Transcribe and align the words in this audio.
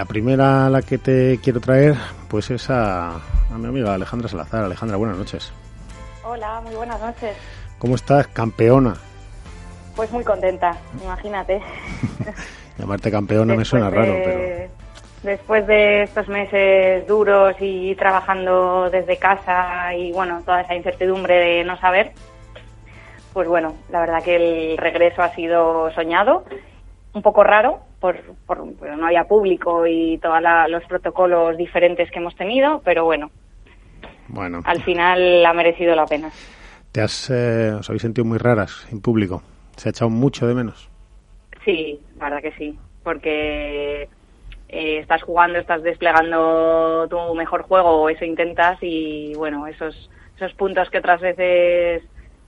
la 0.00 0.06
primera 0.06 0.64
a 0.64 0.70
la 0.70 0.80
que 0.80 0.96
te 0.96 1.38
quiero 1.42 1.60
traer, 1.60 1.94
pues 2.30 2.50
es 2.50 2.70
a, 2.70 3.16
a 3.16 3.58
mi 3.58 3.66
amiga 3.66 3.92
Alejandra 3.92 4.30
Salazar. 4.30 4.64
Alejandra, 4.64 4.96
buenas 4.96 5.18
noches. 5.18 5.52
Hola, 6.24 6.62
muy 6.62 6.74
buenas 6.74 6.98
noches. 6.98 7.36
¿Cómo 7.78 7.96
estás, 7.96 8.26
campeona? 8.28 8.94
Pues 9.94 10.10
muy 10.10 10.24
contenta, 10.24 10.74
imagínate. 11.04 11.60
Llamarte 12.78 13.10
campeona 13.10 13.54
me 13.54 13.62
suena 13.66 13.90
raro, 13.90 14.14
pero... 14.24 14.70
Después 15.22 15.66
de 15.66 16.04
estos 16.04 16.28
meses 16.28 17.06
duros 17.06 17.54
y 17.60 17.94
trabajando 17.96 18.88
desde 18.88 19.18
casa 19.18 19.94
y 19.94 20.12
bueno, 20.12 20.40
toda 20.46 20.62
esa 20.62 20.76
incertidumbre 20.76 21.34
de 21.34 21.64
no 21.64 21.76
saber, 21.76 22.12
pues 23.34 23.46
bueno, 23.46 23.74
la 23.90 24.00
verdad 24.00 24.22
que 24.22 24.36
el 24.36 24.78
regreso 24.78 25.20
ha 25.20 25.34
sido 25.34 25.90
soñado, 25.92 26.46
un 27.12 27.22
poco 27.22 27.42
raro, 27.44 27.80
por, 28.00 28.16
por 28.46 28.64
no 28.64 29.06
había 29.06 29.24
público 29.24 29.86
y 29.86 30.18
todos 30.18 30.40
los 30.68 30.84
protocolos 30.84 31.56
diferentes 31.56 32.10
que 32.10 32.18
hemos 32.18 32.36
tenido, 32.36 32.80
pero 32.84 33.04
bueno, 33.04 33.30
bueno. 34.28 34.60
al 34.64 34.82
final 34.82 35.44
ha 35.44 35.52
merecido 35.52 35.94
la 35.94 36.06
pena. 36.06 36.30
¿Te 36.92 37.00
has, 37.00 37.30
eh, 37.30 37.72
os 37.78 37.88
habéis 37.88 38.02
sentido 38.02 38.24
muy 38.24 38.38
raras 38.38 38.86
en 38.90 39.00
público? 39.00 39.42
¿Se 39.76 39.88
ha 39.88 39.90
echado 39.90 40.10
mucho 40.10 40.46
de 40.46 40.54
menos? 40.54 40.88
Sí, 41.64 42.00
la 42.18 42.24
verdad 42.24 42.42
que 42.42 42.52
sí, 42.52 42.78
porque 43.02 44.08
eh, 44.68 44.98
estás 44.98 45.22
jugando, 45.22 45.58
estás 45.58 45.82
desplegando 45.82 47.06
tu 47.08 47.34
mejor 47.34 47.62
juego, 47.62 48.02
o 48.02 48.08
eso 48.08 48.24
intentas, 48.24 48.78
y 48.82 49.34
bueno, 49.34 49.66
esos, 49.66 50.10
esos 50.36 50.52
puntos 50.54 50.90
que 50.90 50.98
otras 50.98 51.20
veces 51.20 52.02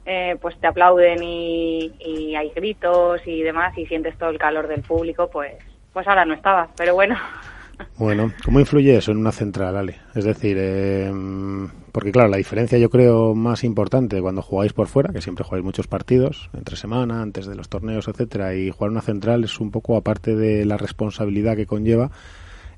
eh, 0.05 0.37
pues 0.41 0.59
te 0.59 0.67
aplauden 0.67 1.23
y, 1.23 2.35
hay 2.35 2.51
gritos 2.51 3.21
y 3.27 3.43
demás, 3.43 3.77
y 3.77 3.87
sientes 3.87 4.17
todo 4.19 4.31
el 4.31 4.39
calor 4.39 4.67
del 4.67 4.83
público, 4.83 5.29
pues, 5.31 5.55
pues 5.93 6.07
ahora 6.09 6.25
no 6.25 6.35
estaba, 6.35 6.69
pero 6.77 6.95
bueno. 6.95 7.17
Bueno, 7.99 8.31
¿cómo 8.45 8.61
influye 8.61 8.97
eso 8.97 9.11
en 9.11 9.19
una 9.19 9.33
central, 9.33 9.77
Ale? 9.77 9.97
Es 10.15 10.25
decir, 10.25 10.57
eh, 10.61 11.11
porque 11.91 12.13
claro, 12.13 12.29
la 12.29 12.37
diferencia 12.37 12.79
yo 12.79 12.91
creo 12.91 13.35
más 13.35 13.65
importante 13.65 14.21
cuando 14.21 14.41
jugáis 14.41 14.73
por 14.73 14.87
fuera, 14.87 15.13
que 15.13 15.21
siempre 15.21 15.45
jugáis 15.45 15.65
muchos 15.65 15.89
partidos, 15.89 16.49
entre 16.53 16.77
semana, 16.77 17.23
antes 17.23 17.47
de 17.47 17.57
los 17.57 17.69
torneos, 17.69 18.07
etcétera, 18.07 18.55
y 18.55 18.71
jugar 18.71 18.91
una 18.91 19.01
central 19.01 19.43
es 19.43 19.59
un 19.59 19.73
poco 19.73 19.97
aparte 19.97 20.37
de 20.37 20.65
la 20.65 20.77
responsabilidad 20.77 21.57
que 21.57 21.67
conlleva, 21.67 22.13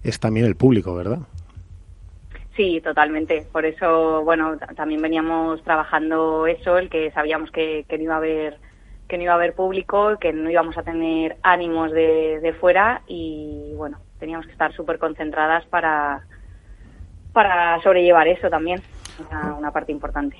es 0.02 0.20
también 0.20 0.46
el 0.46 0.56
público, 0.56 0.94
¿verdad? 0.94 1.18
Sí, 2.56 2.80
totalmente. 2.80 3.46
Por 3.50 3.64
eso, 3.64 4.22
bueno, 4.22 4.56
también 4.76 5.02
veníamos 5.02 5.62
trabajando 5.64 6.46
eso, 6.46 6.78
el 6.78 6.88
que 6.88 7.10
sabíamos 7.10 7.50
que, 7.50 7.84
que 7.88 7.98
no 7.98 8.04
iba 8.04 8.14
a 8.14 8.18
haber 8.18 8.58
que 9.08 9.18
no 9.18 9.24
iba 9.24 9.32
a 9.32 9.36
haber 9.36 9.54
público, 9.54 10.16
que 10.18 10.32
no 10.32 10.48
íbamos 10.50 10.78
a 10.78 10.82
tener 10.82 11.36
ánimos 11.42 11.92
de, 11.92 12.40
de 12.40 12.52
fuera 12.54 13.02
y 13.06 13.74
bueno, 13.76 13.98
teníamos 14.18 14.46
que 14.46 14.52
estar 14.52 14.72
súper 14.72 14.98
concentradas 14.98 15.66
para, 15.66 16.24
para 17.34 17.82
sobrellevar 17.82 18.26
eso 18.28 18.48
también, 18.48 18.80
una, 19.30 19.54
una 19.56 19.70
parte 19.72 19.92
importante. 19.92 20.36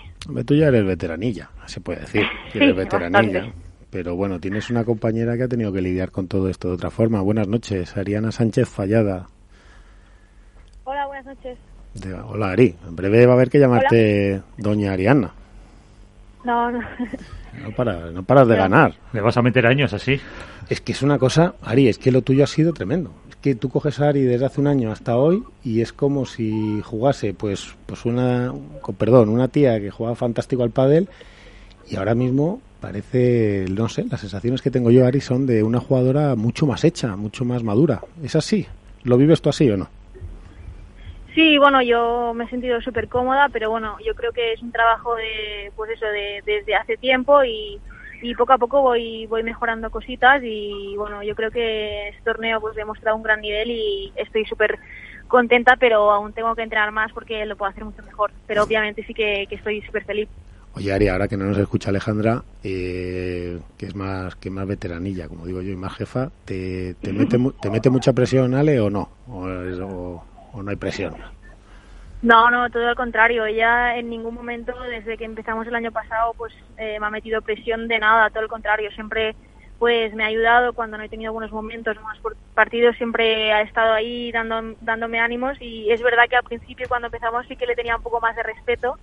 Tú 0.47 0.55
ya 0.55 0.69
eres 0.69 0.87
veteranilla, 0.87 1.51
se 1.67 1.83
puede 1.83 2.01
decir, 2.01 2.25
Sí, 2.53 2.59
eres 2.59 2.75
veteranilla. 2.75 3.41
bastante. 3.41 3.53
Pero 3.91 4.17
bueno, 4.17 4.41
tienes 4.41 4.71
una 4.71 4.83
compañera 4.85 5.37
que 5.37 5.43
ha 5.43 5.49
tenido 5.49 5.71
que 5.71 5.83
lidiar 5.83 6.11
con 6.11 6.27
todo 6.27 6.49
esto 6.49 6.69
de 6.69 6.75
otra 6.75 6.91
forma. 6.91 7.21
Buenas 7.21 7.47
noches, 7.47 7.97
Ariana 7.99 8.33
Sánchez 8.33 8.69
Fallada. 8.69 9.27
Hola, 10.85 11.07
buenas 11.07 11.27
noches. 11.27 11.59
De- 11.95 12.13
hola, 12.15 12.51
Ari. 12.51 12.75
En 12.87 12.97
breve 12.97 13.27
va 13.27 13.33
a 13.33 13.37
haber 13.37 13.51
que 13.51 13.59
llamarte 13.59 14.43
Doña 14.59 14.93
Ariana. 14.93 15.33
No, 16.45 16.71
no. 16.71 16.81
No, 17.63 17.71
para, 17.77 18.11
no 18.11 18.23
paras 18.25 18.49
de 18.49 18.57
ganar. 18.57 18.95
Le 19.13 19.21
vas 19.21 19.37
a 19.37 19.43
meter 19.43 19.67
años 19.67 19.93
así. 19.95 20.21
Es 20.69 20.81
que 20.81 20.93
es 20.93 21.03
una 21.03 21.19
cosa, 21.19 21.55
Ari, 21.63 21.89
es 21.89 21.99
que 21.99 22.11
lo 22.11 22.23
tuyo 22.23 22.43
ha 22.45 22.49
sido 22.49 22.73
tremendo. 22.73 23.11
Es 23.31 23.37
que 23.37 23.55
tú 23.55 23.69
coges 23.69 24.01
a 24.01 24.09
Ari 24.09 24.23
desde 24.23 24.45
hace 24.47 24.61
un 24.61 24.67
año 24.67 24.91
hasta 24.91 25.17
hoy 25.17 25.43
y 25.63 25.81
es 25.81 25.93
como 25.93 26.27
si 26.27 26.81
jugase, 26.83 27.33
pues, 27.33 27.75
pues 27.87 28.05
una, 28.05 28.53
con 28.81 28.95
perdón, 28.97 29.29
una 29.29 29.49
tía 29.49 29.79
que 29.81 29.91
jugaba 29.91 30.17
fantástico 30.17 30.63
al 30.65 30.71
pádel 30.71 31.09
y 31.89 31.97
ahora 31.97 32.15
mismo 32.15 32.61
parece, 32.81 33.67
no 33.71 33.89
sé, 33.89 34.05
las 34.11 34.21
sensaciones 34.21 34.61
que 34.61 34.71
tengo 34.71 34.91
yo, 34.91 35.07
Ari, 35.07 35.21
son 35.21 35.47
de 35.47 35.63
una 35.63 35.81
jugadora 35.81 36.35
mucho 36.35 36.67
más 36.67 36.83
hecha, 36.85 37.15
mucho 37.17 37.45
más 37.45 37.63
madura. 37.63 38.01
¿Es 38.23 38.35
así? 38.37 38.67
¿Lo 39.05 39.17
vives 39.17 39.41
tú 39.41 39.49
así 39.51 39.71
o 39.71 39.77
no? 39.77 39.89
Sí, 41.35 41.59
bueno, 41.59 41.83
yo 41.83 42.33
me 42.35 42.45
he 42.45 42.49
sentido 42.49 42.81
súper 42.81 43.09
cómoda, 43.09 43.49
pero 43.53 43.69
bueno, 43.71 43.97
yo 44.07 44.15
creo 44.15 44.33
que 44.33 44.53
es 44.53 44.63
un 44.63 44.71
trabajo 44.71 45.17
de, 45.17 45.73
pues 45.75 45.91
eso, 45.91 46.07
de, 46.07 46.43
desde 46.47 46.77
hace 46.77 46.97
tiempo 46.97 47.43
y, 47.43 47.81
y 48.23 48.35
poco 48.37 48.53
a 48.53 48.59
poco 48.59 48.81
voy, 48.83 49.27
voy 49.27 49.43
mejorando 49.43 49.91
cositas 49.91 50.41
y 50.45 50.95
bueno, 50.97 51.23
yo 51.25 51.35
creo 51.35 51.51
que 51.51 52.09
este 52.11 52.23
torneo 52.23 52.61
pues 52.61 52.77
he 52.77 52.85
mostrado 52.85 53.17
un 53.17 53.25
gran 53.25 53.41
nivel 53.41 53.69
y 53.71 54.13
estoy 54.15 54.45
súper 54.45 54.79
contenta, 55.27 55.77
pero 55.77 56.13
aún 56.13 56.33
tengo 56.33 56.55
que 56.55 56.63
entrenar 56.63 56.93
más 56.93 57.11
porque 57.13 57.45
lo 57.47 57.57
puedo 57.57 57.71
hacer 57.71 57.85
mucho 57.85 58.03
mejor. 58.05 58.31
Pero 58.47 58.63
obviamente 58.63 59.03
sí 59.05 59.13
que, 59.13 59.47
que 59.49 59.57
estoy 59.57 59.83
súper 59.83 60.05
feliz. 60.05 60.29
Oye, 60.77 60.93
Ari, 60.93 61.09
ahora 61.09 61.27
que 61.27 61.37
no 61.37 61.47
nos 61.47 61.59
escucha 61.59 61.91
Alejandra, 61.91 62.43
eh, 62.63 63.59
que 63.77 63.87
es 63.87 63.95
más 63.97 64.37
que 64.37 64.51
más 64.51 64.67
veteranilla, 64.67 65.29
como 65.29 65.47
digo 65.47 65.63
yo, 65.63 65.73
y 65.73 65.77
más 65.77 65.95
jefa, 65.97 66.31
¿te, 66.45 66.95
te, 66.95 67.13
mete, 67.13 67.39
te 67.61 67.71
mete 67.71 67.91
mucha 67.91 68.13
presión, 68.13 68.55
Ale, 68.55 68.79
o 68.81 68.91
no? 68.91 69.09
¿O, 69.29 69.47
o- 69.47 70.34
o 70.55 70.63
no 70.63 70.71
hay 70.71 70.77
presión? 70.77 71.15
No, 72.23 72.51
no, 72.51 72.71
todo 72.71 72.89
al 72.89 72.97
contrario. 72.97 73.45
Ella 73.45 73.99
en 73.99 74.09
ningún 74.09 74.35
momento, 74.35 74.73
desde 74.89 75.19
que 75.19 75.25
empezamos 75.25 75.67
el 75.67 75.75
año 75.75 75.93
pasado, 75.93 76.33
pues 76.39 76.55
eh, 76.79 76.99
me 76.99 77.07
ha 77.07 77.11
metido 77.11 77.43
presión 77.43 77.87
de 77.87 77.99
nada, 77.99 78.31
todo 78.31 78.45
lo 78.45 78.49
contrario. 78.49 78.91
Siempre 78.93 79.35
pues 79.79 80.15
me 80.15 80.25
ha 80.25 80.29
ayudado 80.29 80.73
cuando 80.73 80.97
no 80.97 81.05
he 81.05 81.09
tenido 81.09 81.33
buenos 81.33 81.53
momentos, 81.53 82.01
más 82.03 82.19
por 82.21 82.37
partidos, 82.55 82.97
siempre 82.97 83.53
ha 83.53 83.61
estado 83.61 83.93
ahí 83.93 84.31
dando, 84.33 84.77
dándome 84.81 85.21
ánimos 85.21 85.61
y 85.61 85.91
es 85.91 86.01
verdad 86.01 86.25
que 86.31 86.37
al 86.37 86.45
principio 86.45 86.89
cuando 86.89 87.09
empezamos 87.09 87.45
sí 87.49 87.57
que 87.57 87.67
le 87.67 87.75
tenía 87.75 87.97
un 87.97 88.03
poco 88.03 88.21
más 88.21 88.37
de 88.37 88.45
respeto, 88.45 88.97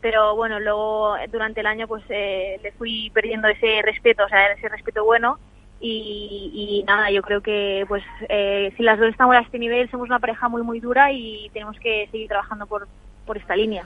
pero 0.00 0.36
bueno, 0.36 0.60
luego 0.60 1.16
durante 1.32 1.60
el 1.60 1.66
año 1.66 1.88
pues 1.88 2.04
eh, 2.10 2.60
le 2.62 2.70
fui 2.72 3.10
perdiendo 3.14 3.48
ese 3.48 3.82
respeto, 3.82 4.24
o 4.24 4.28
sea, 4.28 4.52
ese 4.52 4.68
respeto 4.68 5.04
bueno 5.04 5.38
y, 5.80 6.50
y 6.80 6.84
nada, 6.86 7.10
yo 7.10 7.22
creo 7.22 7.40
que 7.40 7.84
pues 7.88 8.02
eh, 8.28 8.72
si 8.76 8.82
las 8.82 8.98
dos 8.98 9.08
estamos 9.08 9.34
a 9.36 9.40
este 9.40 9.58
nivel 9.58 9.90
somos 9.90 10.08
una 10.08 10.18
pareja 10.18 10.48
muy 10.48 10.62
muy 10.62 10.80
dura 10.80 11.10
y 11.12 11.50
tenemos 11.52 11.76
que 11.80 12.08
seguir 12.10 12.28
trabajando 12.28 12.66
por, 12.66 12.86
por 13.26 13.36
esta 13.38 13.56
línea. 13.56 13.84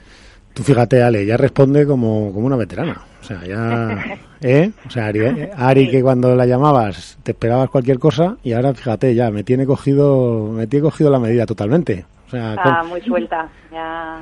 Tú 0.55 0.63
fíjate, 0.63 1.03
Ale, 1.03 1.27
ya 1.27 1.37
responde 1.37 1.85
como, 1.85 2.33
como 2.33 2.47
una 2.47 2.55
veterana. 2.57 3.01
O 3.21 3.25
sea, 3.25 3.43
ya... 3.45 4.17
¿Eh? 4.41 4.71
O 4.87 4.91
sea, 4.91 5.07
Ari, 5.07 5.21
eh, 5.21 5.51
Ari, 5.57 5.91
que 5.91 6.01
cuando 6.03 6.37
la 6.37 6.47
llamabas 6.47 7.19
te 7.25 7.33
esperabas 7.33 7.71
cualquier 7.71 7.99
cosa 7.99 8.37
y 8.45 8.53
ahora, 8.53 8.73
fíjate, 8.75 9.15
ya 9.17 9.31
me 9.33 9.43
tiene 9.43 9.67
cogido, 9.67 10.49
me 10.53 10.67
tiene 10.69 10.85
cogido 10.85 11.11
la 11.11 11.19
medida 11.19 11.45
totalmente. 11.47 12.05
O 12.29 12.31
sea, 12.31 12.57
con- 12.63 12.89
muy 12.89 13.01
suelta, 13.01 13.49
ya 13.73 14.19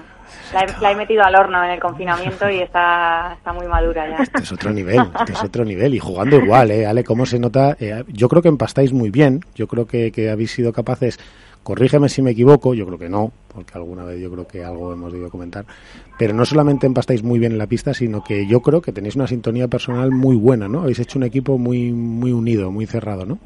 la 0.52 0.64
he, 0.64 0.80
la 0.80 0.92
he 0.92 0.94
metido 0.94 1.22
al 1.22 1.34
horno 1.34 1.62
en 1.64 1.70
el 1.70 1.80
confinamiento 1.80 2.48
y 2.50 2.60
está, 2.60 3.34
está 3.36 3.52
muy 3.52 3.66
madura 3.66 4.08
ya. 4.08 4.22
Este 4.22 4.42
es 4.42 4.52
otro 4.52 4.70
nivel, 4.72 5.00
este 5.18 5.32
es 5.32 5.42
otro 5.42 5.64
nivel. 5.64 5.94
Y 5.94 5.98
jugando 5.98 6.36
igual, 6.36 6.70
¿eh? 6.70 6.86
Ale, 6.86 7.04
¿cómo 7.04 7.26
se 7.26 7.38
nota? 7.38 7.76
Eh, 7.80 8.04
yo 8.08 8.28
creo 8.28 8.42
que 8.42 8.48
empastáis 8.48 8.92
muy 8.92 9.10
bien. 9.10 9.40
Yo 9.54 9.66
creo 9.66 9.86
que, 9.86 10.12
que 10.12 10.30
habéis 10.30 10.52
sido 10.52 10.72
capaces, 10.72 11.18
corrígeme 11.62 12.08
si 12.08 12.22
me 12.22 12.32
equivoco, 12.32 12.74
yo 12.74 12.86
creo 12.86 12.98
que 12.98 13.08
no, 13.08 13.32
porque 13.52 13.72
alguna 13.74 14.04
vez 14.04 14.20
yo 14.20 14.30
creo 14.30 14.46
que 14.46 14.64
algo 14.64 14.92
hemos 14.92 15.12
debido 15.12 15.30
comentar. 15.30 15.64
Pero 16.18 16.34
no 16.34 16.44
solamente 16.44 16.86
empastáis 16.86 17.22
muy 17.22 17.38
bien 17.38 17.52
en 17.52 17.58
la 17.58 17.66
pista, 17.66 17.94
sino 17.94 18.22
que 18.22 18.46
yo 18.46 18.60
creo 18.60 18.80
que 18.80 18.92
tenéis 18.92 19.16
una 19.16 19.26
sintonía 19.26 19.68
personal 19.68 20.10
muy 20.10 20.36
buena, 20.36 20.68
¿no? 20.68 20.82
Habéis 20.82 21.00
hecho 21.00 21.18
un 21.18 21.24
equipo 21.24 21.58
muy, 21.58 21.92
muy 21.92 22.32
unido, 22.32 22.70
muy 22.70 22.86
cerrado, 22.86 23.24
¿no? 23.26 23.38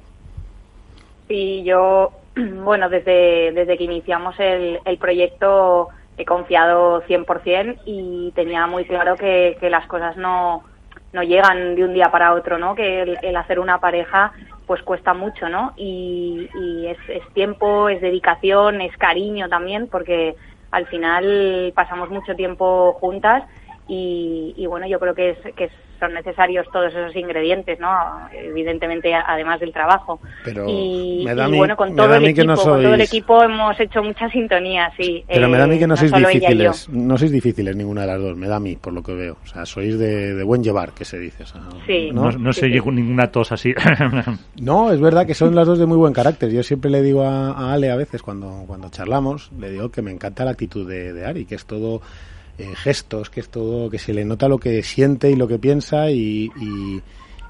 Y 1.28 1.64
yo, 1.64 2.12
bueno, 2.64 2.88
desde, 2.88 3.52
desde 3.52 3.76
que 3.76 3.84
iniciamos 3.84 4.34
el, 4.38 4.78
el 4.84 4.98
proyecto 4.98 5.88
he 6.18 6.24
confiado 6.24 7.02
100% 7.02 7.80
y 7.84 8.32
tenía 8.34 8.66
muy 8.66 8.84
claro 8.84 9.16
que, 9.16 9.56
que 9.60 9.70
las 9.70 9.86
cosas 9.86 10.16
no, 10.16 10.64
no 11.12 11.22
llegan 11.22 11.74
de 11.74 11.84
un 11.84 11.94
día 11.94 12.10
para 12.10 12.34
otro, 12.34 12.58
¿no? 12.58 12.74
Que 12.74 13.02
el, 13.02 13.36
hacer 13.36 13.58
una 13.58 13.78
pareja 13.80 14.32
pues 14.66 14.82
cuesta 14.82 15.14
mucho, 15.14 15.48
¿no? 15.48 15.72
Y, 15.76 16.48
es, 16.86 16.98
es 17.08 17.34
tiempo, 17.34 17.88
es 17.88 18.00
dedicación, 18.00 18.80
es 18.80 18.96
cariño 18.96 19.48
también, 19.48 19.88
porque 19.88 20.34
al 20.70 20.86
final 20.86 21.72
pasamos 21.74 22.10
mucho 22.10 22.34
tiempo 22.34 22.94
juntas 23.00 23.44
y, 23.88 24.54
y 24.56 24.66
bueno, 24.66 24.86
yo 24.86 24.98
creo 24.98 25.14
que, 25.14 25.30
es, 25.30 25.54
que 25.54 25.70
son 25.98 26.14
necesarios 26.14 26.66
todos 26.72 26.92
esos 26.92 27.14
ingredientes, 27.16 27.78
¿no? 27.80 27.88
Evidentemente, 28.32 29.12
además 29.14 29.60
del 29.60 29.72
trabajo. 29.72 30.20
Pero 30.44 30.66
y, 30.68 31.22
me 31.24 31.34
da 31.34 31.44
a 31.44 31.48
y 31.48 31.52
mí- 31.52 31.58
bueno, 31.58 31.76
con 31.76 31.94
todo 31.96 32.14
el 32.14 32.24
equipo, 32.26 32.46
no 32.46 32.56
con 32.56 32.64
todo 32.64 32.78
el 32.94 33.00
sois- 33.00 33.04
equipo 33.04 33.42
hemos 33.42 33.78
hecho 33.80 34.02
mucha 34.02 34.28
sintonía, 34.30 34.90
sí. 34.96 35.24
Pero 35.28 35.48
me 35.48 35.58
da 35.58 35.64
a 35.64 35.66
mí 35.66 35.76
Eh, 35.76 35.78
que 35.80 35.86
no 35.86 35.96
sois 35.96 36.12
y 36.12 36.20
yo. 36.20 36.28
difíciles, 36.28 36.88
no 36.90 37.16
sois 37.18 37.30
difíciles 37.30 37.76
ninguna 37.76 38.02
de 38.02 38.06
las 38.08 38.20
dos, 38.20 38.36
me 38.36 38.48
da 38.48 38.56
a 38.56 38.60
mí, 38.60 38.76
por 38.76 38.92
lo 38.92 39.02
que 39.02 39.14
veo. 39.14 39.36
O 39.42 39.46
sea, 39.46 39.64
sois 39.66 39.98
de, 39.98 40.34
de 40.34 40.42
buen 40.44 40.62
llevar, 40.62 40.92
que 40.92 41.04
se 41.04 41.18
dice. 41.18 41.42
o 41.42 41.46
sea, 41.46 41.60
Sí. 41.86 42.10
No, 42.12 42.30
no 42.32 42.52
Sí, 42.52 42.60
se 42.60 42.66
sí. 42.66 42.72
llegó 42.72 42.90
ninguna 42.92 43.30
tos 43.30 43.52
así. 43.52 43.74
No, 44.60 44.90
es 44.92 45.00
verdad 45.00 45.26
que 45.26 45.34
son 45.34 45.54
las 45.54 45.66
dos 45.66 45.78
de 45.78 45.86
muy 45.86 45.96
buen 45.96 46.12
carácter. 46.12 46.50
Yo 46.50 46.62
siempre 46.62 46.90
le 46.90 47.02
digo 47.02 47.22
a, 47.22 47.50
a 47.52 47.72
Ale 47.72 47.90
a 47.90 47.96
veces 47.96 48.22
cuando, 48.22 48.64
cuando 48.66 48.88
charlamos, 48.90 49.50
le 49.58 49.70
digo 49.70 49.90
que 49.90 50.02
me 50.02 50.10
encanta 50.10 50.44
la 50.44 50.50
actitud 50.52 50.88
de, 50.88 51.12
de 51.12 51.26
Ari, 51.26 51.44
que 51.44 51.54
es 51.54 51.66
todo 51.66 52.00
eh, 52.58 52.74
gestos, 52.74 53.30
que 53.30 53.40
es 53.40 53.48
todo, 53.48 53.90
que 53.90 53.98
se 53.98 54.14
le 54.14 54.24
nota 54.24 54.48
lo 54.48 54.58
que 54.58 54.82
siente 54.82 55.30
y 55.30 55.36
lo 55.36 55.48
que 55.48 55.58
piensa 55.58 56.10
y, 56.10 56.50
y, 56.60 57.02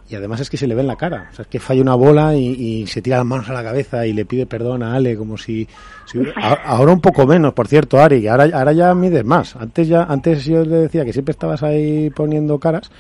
y 0.09 0.15
además 0.15 0.41
es 0.41 0.51
que 0.51 0.57
se 0.57 0.67
le 0.67 0.75
ve 0.75 0.83
en 0.83 0.87
la 0.87 0.97
cara. 0.97 1.29
O 1.33 1.35
sea, 1.35 1.43
es 1.43 1.49
que 1.49 1.59
falla 1.59 1.83
una 1.83 1.95
bola 1.95 2.35
y, 2.35 2.87
se 2.87 3.03
tira 3.03 3.19
las 3.19 3.27
manos 3.27 3.49
a 3.49 3.53
la 3.53 3.63
cabeza 3.63 4.07
y 4.07 4.13
le 4.13 4.25
pide 4.25 4.47
perdón 4.47 4.83
a 4.83 4.95
Ale 4.95 5.17
como 5.17 5.37
si... 5.37 5.69
ahora 6.65 6.93
un 6.93 7.01
poco 7.01 7.27
menos, 7.27 7.53
por 7.55 7.67
cierto, 7.67 7.99
Ari, 7.99 8.23
que 8.23 8.31
ahora, 8.31 8.49
ahora 8.53 8.73
ya 8.73 8.95
mides 8.95 9.25
más. 9.25 9.57
Antes 9.57 9.89
ya 9.89 10.05
antes 10.05 10.45
yo 10.45 10.65
le 10.65 10.77
decía 10.77 11.05
que 11.05 11.13
siempre 11.13 11.33
estabas 11.33 11.63
ahí 11.63 12.11
poniendo 12.11 12.59
caras 12.59 12.91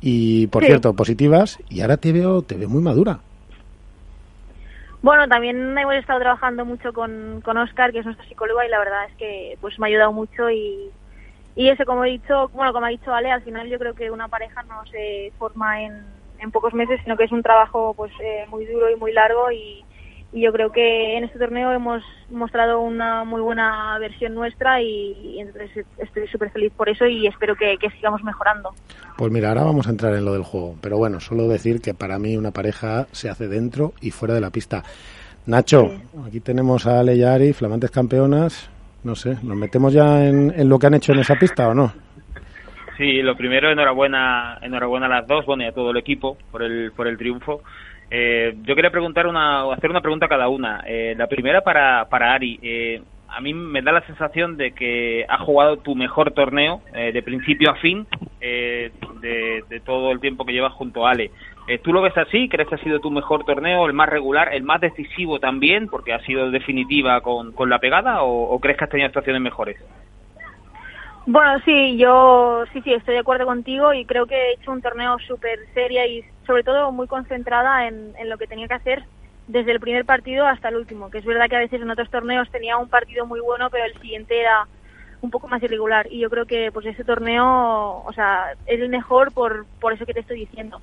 y, 0.00 0.46
por 0.48 0.64
cierto, 0.64 0.94
positivas 0.94 1.58
y 1.68 1.80
ahora 1.80 1.96
te 1.96 2.12
veo, 2.12 2.42
te 2.42 2.56
veo 2.56 2.68
muy 2.68 2.82
madura. 2.82 3.20
Bueno, 5.02 5.26
también 5.28 5.76
hemos 5.78 5.94
estado 5.94 6.20
trabajando 6.20 6.66
mucho 6.66 6.92
con, 6.92 7.40
con 7.42 7.56
Oscar, 7.56 7.90
que 7.90 8.00
es 8.00 8.04
nuestro 8.04 8.26
psicólogo, 8.26 8.62
y 8.62 8.68
la 8.68 8.78
verdad 8.78 9.06
es 9.08 9.16
que 9.16 9.56
pues 9.62 9.78
me 9.78 9.86
ha 9.86 9.88
ayudado 9.88 10.12
mucho 10.12 10.50
y, 10.50 10.90
y 11.56 11.68
eso, 11.68 11.84
como 11.84 12.04
he 12.04 12.10
dicho, 12.10 12.48
bueno, 12.54 12.72
como 12.72 12.86
ha 12.86 12.90
dicho 12.90 13.12
Ale, 13.12 13.30
al 13.30 13.42
final 13.42 13.68
yo 13.68 13.78
creo 13.78 13.94
que 13.94 14.10
una 14.10 14.28
pareja 14.28 14.62
no 14.62 14.84
se 14.86 15.32
forma 15.38 15.82
en, 15.82 16.04
en 16.40 16.50
pocos 16.50 16.74
meses, 16.74 17.00
sino 17.04 17.16
que 17.16 17.24
es 17.24 17.32
un 17.32 17.42
trabajo 17.42 17.94
pues 17.94 18.12
eh, 18.22 18.44
muy 18.50 18.66
duro 18.66 18.90
y 18.90 18.96
muy 18.96 19.12
largo 19.12 19.50
y, 19.52 19.84
yo 20.32 20.52
creo 20.52 20.70
que 20.70 21.18
en 21.18 21.24
este 21.24 21.40
torneo 21.40 21.72
hemos 21.72 22.04
mostrado 22.30 22.80
una 22.80 23.24
muy 23.24 23.40
buena 23.40 23.98
versión 23.98 24.32
nuestra 24.32 24.80
y, 24.80 25.40
entonces 25.40 25.84
estoy 25.98 26.28
súper 26.28 26.52
feliz 26.52 26.72
por 26.76 26.88
eso 26.88 27.04
y 27.04 27.26
espero 27.26 27.56
que, 27.56 27.76
sigamos 27.96 28.22
mejorando. 28.22 28.70
Pues 29.18 29.32
mira, 29.32 29.48
ahora 29.48 29.64
vamos 29.64 29.88
a 29.88 29.90
entrar 29.90 30.14
en 30.14 30.24
lo 30.24 30.34
del 30.34 30.44
juego, 30.44 30.76
pero 30.80 30.98
bueno, 30.98 31.18
solo 31.18 31.48
decir 31.48 31.80
que 31.80 31.94
para 31.94 32.20
mí 32.20 32.36
una 32.36 32.52
pareja 32.52 33.08
se 33.10 33.28
hace 33.28 33.48
dentro 33.48 33.92
y 34.00 34.12
fuera 34.12 34.34
de 34.34 34.40
la 34.40 34.50
pista. 34.50 34.84
Nacho, 35.46 35.90
aquí 36.24 36.38
tenemos 36.38 36.86
a 36.86 37.00
Ale 37.00 37.16
y 37.16 37.24
Ari, 37.24 37.52
flamantes 37.52 37.90
campeonas. 37.90 38.70
No 39.02 39.14
sé, 39.14 39.36
¿nos 39.42 39.56
metemos 39.56 39.92
ya 39.92 40.26
en, 40.26 40.52
en 40.54 40.68
lo 40.68 40.78
que 40.78 40.86
han 40.86 40.94
hecho 40.94 41.12
en 41.12 41.20
esa 41.20 41.36
pista 41.36 41.68
o 41.68 41.74
no? 41.74 41.92
Sí, 43.00 43.22
lo 43.22 43.34
primero, 43.34 43.70
enhorabuena, 43.70 44.58
enhorabuena 44.60 45.06
a 45.06 45.08
las 45.08 45.26
dos, 45.26 45.46
bueno, 45.46 45.62
y 45.62 45.66
a 45.66 45.72
todo 45.72 45.90
el 45.90 45.96
equipo 45.96 46.36
por 46.50 46.62
el, 46.62 46.92
por 46.92 47.08
el 47.08 47.16
triunfo. 47.16 47.62
Eh, 48.10 48.56
yo 48.62 48.74
quería 48.74 48.90
preguntar 48.90 49.26
una, 49.26 49.72
hacer 49.72 49.88
una 49.88 50.02
pregunta 50.02 50.26
a 50.26 50.28
cada 50.28 50.48
una. 50.48 50.82
Eh, 50.86 51.14
la 51.16 51.26
primera 51.26 51.62
para, 51.62 52.10
para 52.10 52.34
Ari. 52.34 52.58
Eh, 52.62 53.02
a 53.28 53.40
mí 53.40 53.54
me 53.54 53.80
da 53.80 53.92
la 53.92 54.04
sensación 54.06 54.58
de 54.58 54.72
que 54.72 55.24
has 55.26 55.40
jugado 55.40 55.78
tu 55.78 55.94
mejor 55.94 56.32
torneo 56.32 56.82
de 56.92 57.22
principio 57.22 57.70
a 57.70 57.76
fin 57.76 58.04
de, 58.40 58.90
de, 59.68 59.80
todo 59.80 60.10
el 60.10 60.18
tiempo 60.18 60.44
que 60.44 60.52
llevas 60.52 60.72
junto 60.72 61.06
a 61.06 61.12
Ale. 61.12 61.30
¿Tú 61.84 61.92
lo 61.92 62.02
ves 62.02 62.16
así? 62.16 62.48
¿Crees 62.48 62.68
que 62.68 62.74
ha 62.74 62.78
sido 62.78 62.98
tu 62.98 63.10
mejor 63.10 63.44
torneo, 63.44 63.86
el 63.86 63.92
más 63.92 64.08
regular, 64.08 64.52
el 64.52 64.64
más 64.64 64.80
decisivo 64.80 65.38
también, 65.38 65.88
porque 65.88 66.12
ha 66.12 66.20
sido 66.24 66.50
definitiva 66.50 67.20
con, 67.20 67.54
la 67.68 67.78
pegada, 67.78 68.22
o, 68.22 68.58
crees 68.58 68.76
que 68.76 68.84
has 68.84 68.90
tenido 68.90 69.06
actuaciones 69.06 69.40
mejores? 69.40 69.76
Bueno, 71.26 71.60
sí, 71.64 71.96
yo 71.96 72.64
sí, 72.72 72.80
sí, 72.82 72.92
estoy 72.92 73.14
de 73.14 73.20
acuerdo 73.20 73.46
contigo 73.46 73.92
y 73.92 74.04
creo 74.04 74.26
que 74.26 74.34
he 74.34 74.52
hecho 74.54 74.72
un 74.72 74.82
torneo 74.82 75.16
súper 75.20 75.60
seria 75.74 76.06
y 76.06 76.24
sobre 76.46 76.64
todo 76.64 76.90
muy 76.90 77.06
concentrada 77.06 77.86
en, 77.86 78.14
lo 78.24 78.36
que 78.36 78.48
tenía 78.48 78.66
que 78.66 78.74
hacer 78.74 79.04
desde 79.46 79.70
el 79.70 79.80
primer 79.80 80.04
partido 80.04 80.46
hasta 80.46 80.70
el 80.70 80.76
último, 80.76 81.10
que 81.10 81.18
es 81.18 81.24
verdad 81.24 81.48
que 81.48 81.56
a 81.56 81.60
veces 81.60 81.80
en 81.80 81.90
otros 81.90 82.10
torneos 82.10 82.50
tenía 82.50 82.78
un 82.78 82.88
partido 82.88 83.26
muy 83.26 83.40
bueno, 83.40 83.68
pero 83.70 83.84
el 83.84 83.94
siguiente 84.00 84.40
era 84.40 84.66
un 85.20 85.30
poco 85.30 85.46
más 85.46 85.62
irregular 85.62 86.08
y 86.10 86.18
yo 86.18 86.30
creo 86.30 86.46
que 86.46 86.72
pues 86.72 86.86
ese 86.86 87.04
torneo, 87.04 88.02
o 88.04 88.12
sea, 88.12 88.54
es 88.66 88.80
el 88.80 88.88
mejor 88.88 89.32
por, 89.32 89.66
por 89.78 89.92
eso 89.92 90.06
que 90.06 90.14
te 90.14 90.20
estoy 90.20 90.40
diciendo. 90.40 90.80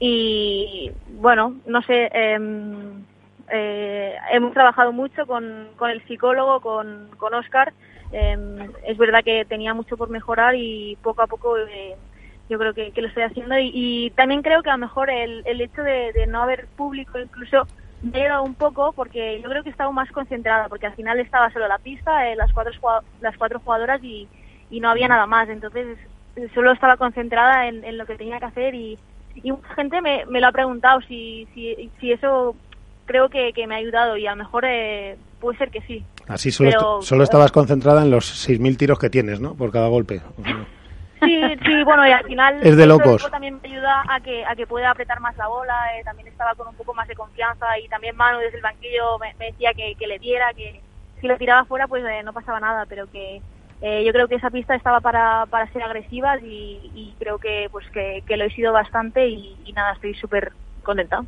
Y 0.00 0.92
bueno, 1.14 1.56
no 1.66 1.82
sé, 1.82 2.08
em, 2.12 3.04
eh, 3.50 4.14
hemos 4.32 4.52
trabajado 4.52 4.92
mucho 4.92 5.26
con, 5.26 5.68
con 5.76 5.90
el 5.90 6.02
psicólogo, 6.06 6.60
con, 6.60 7.10
con 7.16 7.34
Oscar, 7.34 7.72
Em, 8.12 8.72
es 8.84 8.96
verdad 8.96 9.22
que 9.22 9.44
tenía 9.44 9.74
mucho 9.74 9.96
por 9.96 10.08
mejorar 10.08 10.54
y 10.56 10.96
poco 11.02 11.22
a 11.22 11.26
poco 11.26 11.58
eh, 11.58 11.94
yo 12.48 12.58
creo 12.58 12.72
que, 12.72 12.92
lo 12.96 13.08
estoy 13.08 13.24
haciendo. 13.24 13.54
Y, 13.58 14.12
también 14.16 14.42
creo 14.42 14.62
que 14.62 14.70
a 14.70 14.74
lo 14.74 14.78
mejor 14.78 15.10
el, 15.10 15.42
el 15.44 15.60
hecho 15.60 15.82
de, 15.82 16.26
no 16.28 16.42
haber 16.42 16.66
público 16.68 17.18
incluso 17.18 17.66
me 18.02 18.18
ha 18.18 18.22
ayudado 18.22 18.44
un 18.44 18.54
poco 18.54 18.92
porque 18.92 19.40
yo 19.42 19.50
creo 19.50 19.64
que 19.64 19.70
estaba 19.70 19.90
más 19.90 20.10
concentrada 20.12 20.68
porque 20.68 20.86
al 20.86 20.94
final 20.94 21.18
estaba 21.18 21.50
solo 21.50 21.66
la 21.66 21.78
pista, 21.78 22.28
eh, 22.30 22.36
las 22.36 22.52
cuatro 22.52 22.72
las 23.20 23.36
cuatro 23.36 23.60
jugadoras 23.60 24.02
y, 24.02 24.28
y 24.70 24.80
no 24.80 24.88
había 24.88 25.08
nada 25.08 25.26
más. 25.26 25.48
Entonces 25.48 25.98
solo 26.54 26.72
estaba 26.72 26.96
concentrada 26.96 27.66
en, 27.66 27.98
lo 27.98 28.06
que 28.06 28.16
tenía 28.16 28.38
que 28.38 28.46
hacer 28.46 28.74
y, 28.74 28.98
y 29.42 29.52
mucha 29.52 29.74
gente 29.74 30.00
me, 30.00 30.24
me, 30.26 30.40
lo 30.40 30.48
ha 30.48 30.52
preguntado 30.52 31.00
si, 31.02 31.46
si, 31.54 31.90
si 32.00 32.12
eso 32.12 32.54
creo 33.06 33.28
que, 33.28 33.52
que 33.52 33.66
me 33.66 33.74
ha 33.74 33.78
ayudado 33.78 34.16
y 34.16 34.26
a 34.26 34.30
lo 34.30 34.36
mejor 34.36 34.64
eh, 34.66 35.16
puede 35.40 35.58
ser 35.58 35.70
que 35.70 35.80
sí. 35.82 36.04
Así 36.28 36.50
solo, 36.50 37.02
solo 37.02 37.24
estabas 37.24 37.50
concentrada 37.52 38.02
en 38.02 38.10
los 38.10 38.48
6.000 38.48 38.76
tiros 38.76 38.98
que 38.98 39.10
tienes, 39.10 39.40
¿no? 39.40 39.54
Por 39.54 39.72
cada 39.72 39.88
golpe. 39.88 40.20
Sí, 41.20 41.42
sí, 41.64 41.84
bueno, 41.84 42.06
y 42.06 42.12
al 42.12 42.24
final 42.24 42.60
es 42.62 42.76
de 42.76 42.86
locos. 42.86 43.28
también 43.30 43.58
me 43.60 43.68
ayuda 43.68 44.04
a 44.08 44.20
que, 44.20 44.44
a 44.44 44.54
que 44.54 44.66
pueda 44.66 44.90
apretar 44.90 45.20
más 45.20 45.36
la 45.36 45.48
bola, 45.48 45.74
eh, 45.98 46.04
también 46.04 46.28
estaba 46.28 46.54
con 46.54 46.68
un 46.68 46.74
poco 46.74 46.94
más 46.94 47.08
de 47.08 47.16
confianza 47.16 47.78
y 47.78 47.88
también 47.88 48.16
Manu 48.16 48.38
desde 48.38 48.58
el 48.58 48.62
banquillo 48.62 49.18
me, 49.18 49.34
decía 49.44 49.72
que, 49.74 49.94
que, 49.98 50.06
le 50.06 50.18
diera, 50.18 50.52
que 50.54 50.80
si 51.20 51.26
lo 51.26 51.36
tiraba 51.36 51.64
fuera 51.64 51.88
pues 51.88 52.04
eh, 52.04 52.22
no 52.22 52.32
pasaba 52.32 52.60
nada, 52.60 52.86
pero 52.86 53.10
que 53.10 53.40
eh, 53.80 54.04
yo 54.04 54.12
creo 54.12 54.28
que 54.28 54.36
esa 54.36 54.50
pista 54.50 54.74
estaba 54.74 55.00
para, 55.00 55.46
para 55.46 55.70
ser 55.72 55.82
agresiva 55.82 56.38
y, 56.40 56.90
y 56.94 57.14
creo 57.18 57.38
que 57.38 57.68
pues 57.70 57.86
que, 57.90 58.22
que, 58.26 58.36
lo 58.36 58.44
he 58.44 58.50
sido 58.50 58.72
bastante 58.72 59.28
y, 59.28 59.56
y 59.64 59.72
nada, 59.72 59.92
estoy 59.92 60.14
súper 60.14 60.52
contenta. 60.82 61.20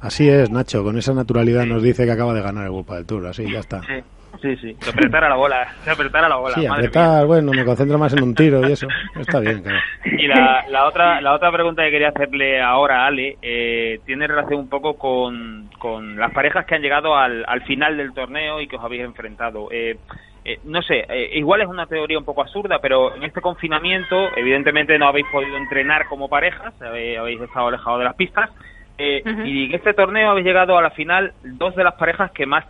Así 0.00 0.28
es, 0.28 0.50
Nacho, 0.50 0.82
con 0.82 0.98
esa 0.98 1.14
naturalidad 1.14 1.64
nos 1.64 1.82
dice 1.82 2.04
que 2.04 2.12
acaba 2.12 2.34
de 2.34 2.42
ganar 2.42 2.64
el 2.64 2.72
Grupo 2.72 2.94
del 2.94 3.06
Tour, 3.06 3.26
así 3.26 3.50
ya 3.50 3.60
está. 3.60 3.80
Sí. 3.82 4.02
Sí, 4.40 4.56
sí, 4.56 4.74
que 4.82 4.90
apretara 4.90 5.28
la 5.28 5.36
bola, 5.36 5.68
que 5.84 5.90
apretara 5.90 6.28
la 6.28 6.36
bola. 6.36 6.54
Sí, 6.54 6.66
apretar, 6.66 7.26
bueno, 7.26 7.52
me 7.52 7.64
concentro 7.64 7.98
más 7.98 8.14
en 8.14 8.22
un 8.22 8.34
tiro 8.34 8.66
y 8.66 8.72
eso, 8.72 8.88
está 9.14 9.40
bien, 9.40 9.62
claro. 9.62 9.78
Y 10.04 10.26
la, 10.26 10.64
la, 10.68 10.86
otra, 10.86 11.20
la 11.20 11.34
otra 11.34 11.52
pregunta 11.52 11.82
que 11.84 11.90
quería 11.90 12.08
hacerle 12.08 12.60
ahora 12.60 13.04
a 13.04 13.06
Ale 13.08 13.36
eh, 13.42 14.00
tiene 14.06 14.26
relación 14.26 14.60
un 14.60 14.68
poco 14.68 14.94
con, 14.94 15.68
con 15.78 16.16
las 16.16 16.32
parejas 16.32 16.64
que 16.64 16.74
han 16.74 16.82
llegado 16.82 17.14
al, 17.14 17.44
al 17.46 17.62
final 17.62 17.96
del 17.98 18.14
torneo 18.14 18.60
y 18.60 18.66
que 18.66 18.76
os 18.76 18.82
habéis 18.82 19.02
enfrentado. 19.02 19.68
Eh, 19.70 19.98
eh, 20.44 20.58
no 20.64 20.82
sé, 20.82 21.06
igual 21.34 21.60
es 21.60 21.68
una 21.68 21.86
teoría 21.86 22.18
un 22.18 22.24
poco 22.24 22.42
absurda, 22.42 22.78
pero 22.80 23.14
en 23.14 23.22
este 23.24 23.40
confinamiento, 23.40 24.28
evidentemente 24.36 24.98
no 24.98 25.06
habéis 25.06 25.26
podido 25.30 25.56
entrenar 25.56 26.06
como 26.08 26.28
parejas, 26.28 26.74
habéis 26.82 27.40
estado 27.40 27.68
alejados 27.68 28.00
de 28.00 28.04
las 28.04 28.16
pistas, 28.16 28.50
y 28.98 29.66
en 29.66 29.74
este 29.74 29.94
torneo 29.94 30.30
habéis 30.30 30.46
llegado 30.46 30.76
a 30.78 30.82
la 30.82 30.90
final 30.90 31.32
dos 31.42 31.74
de 31.74 31.84
las 31.84 31.94
parejas 31.94 32.30
que 32.32 32.46
más 32.46 32.64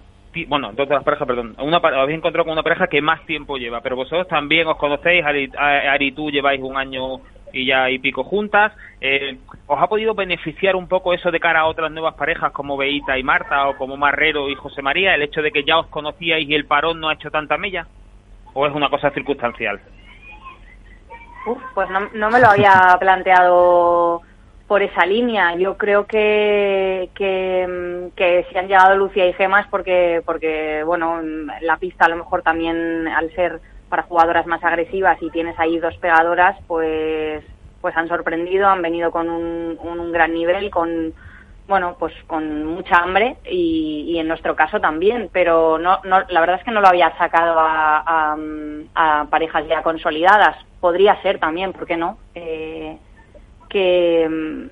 bueno, 0.49 0.73
dos 0.73 0.89
de 0.89 0.95
las 0.95 1.05
parejas, 1.05 1.27
perdón, 1.27 1.55
una, 1.59 1.77
habéis 1.77 2.19
encontrado 2.19 2.45
con 2.45 2.53
una 2.53 2.63
pareja 2.63 2.87
que 2.87 3.03
más 3.03 3.25
tiempo 3.27 3.59
lleva, 3.59 3.81
pero 3.81 3.97
vosotros 3.97 4.27
también 4.29 4.67
os 4.67 4.77
conocéis, 4.77 5.25
Ari, 5.25 5.51
Ari 5.57 6.07
y 6.07 6.13
tú 6.13 6.31
lleváis 6.31 6.61
un 6.63 6.77
año 6.77 7.21
y 7.53 7.67
ya 7.67 7.91
y 7.91 7.99
pico 7.99 8.25
juntas. 8.25 8.73
Eh, 9.01 9.39
¿Os 9.67 9.81
ha 9.81 9.87
podido 9.87 10.15
beneficiar 10.15 10.77
un 10.77 10.89
poco 10.89 11.15
eso 11.15 11.31
de 11.31 11.41
cara 11.41 11.61
a 11.61 11.67
otras 11.67 11.91
nuevas 11.91 12.15
parejas 12.15 12.53
como 12.53 12.77
Beita 12.77 13.19
y 13.19 13.23
Marta 13.23 13.69
o 13.69 13.77
como 13.77 13.97
Marrero 13.97 14.49
y 14.49 14.55
José 14.55 14.83
María, 14.83 15.15
el 15.15 15.23
hecho 15.23 15.43
de 15.43 15.51
que 15.53 15.65
ya 15.65 15.79
os 15.79 15.87
conocíais 15.89 16.49
y 16.49 16.55
el 16.55 16.67
parón 16.67 17.01
no 17.01 17.09
ha 17.09 17.15
hecho 17.15 17.31
tanta 17.31 17.57
mella? 17.57 17.87
¿O 18.55 18.67
es 18.67 18.75
una 18.75 18.91
cosa 18.91 19.11
circunstancial? 19.11 19.81
Uf, 21.47 21.61
pues 21.75 21.91
no, 21.91 22.09
no 22.15 22.31
me 22.31 22.41
lo 22.41 22.49
había 22.49 22.97
planteado 23.01 24.23
por 24.67 24.83
esa 24.83 25.05
línea. 25.05 25.55
Yo 25.57 25.77
creo 25.77 26.07
que, 26.07 27.11
que, 27.15 28.11
que 28.17 28.47
si 28.49 28.59
han 28.59 28.69
llegado 28.69 28.97
Lucia 28.97 29.27
y 29.27 29.33
Gemas 29.35 29.67
porque, 29.69 30.23
porque, 30.25 30.83
bueno, 30.85 31.21
la 31.61 31.77
pista 31.77 32.07
a 32.07 32.09
lo 32.09 32.17
mejor 32.17 32.43
también 32.43 33.07
al 33.09 33.31
ser 33.35 33.61
para 33.93 34.05
jugadoras 34.05 34.47
más 34.47 34.65
agresivas 34.65 35.19
y 35.21 35.29
tienes 35.29 35.55
ahí 35.59 35.79
dos 35.79 35.95
pegadoras, 35.99 36.57
pues, 36.67 37.45
pues 37.83 37.95
han 37.95 38.09
sorprendido, 38.09 38.67
han 38.67 38.81
venido 38.81 39.11
con 39.11 39.29
un, 39.29 40.13
gran 40.13 40.33
nivel, 40.33 40.71
con, 40.71 41.13
bueno, 41.69 41.97
pues 41.99 42.15
con 42.27 42.65
mucha 42.65 43.01
hambre 43.01 43.37
y, 43.45 44.07
y, 44.09 44.19
en 44.19 44.29
nuestro 44.29 44.57
caso 44.57 44.81
también, 44.81 45.29
pero 45.31 45.77
no, 45.77 45.99
no, 46.05 46.23
la 46.27 46.41
verdad 46.41 46.57
es 46.57 46.65
que 46.65 46.71
no 46.71 46.81
lo 46.81 46.89
había 46.89 47.15
sacado 47.19 47.61
a, 47.61 48.35
a, 48.95 49.27
parejas 49.29 49.69
ya 49.69 49.83
consolidadas. 49.83 50.57
Podría 50.81 51.21
ser 51.21 51.39
también, 51.39 51.75
¿por 51.75 51.87
qué 51.87 51.99
no? 51.99 52.17
Eh, 52.35 52.97
que, 53.69 54.71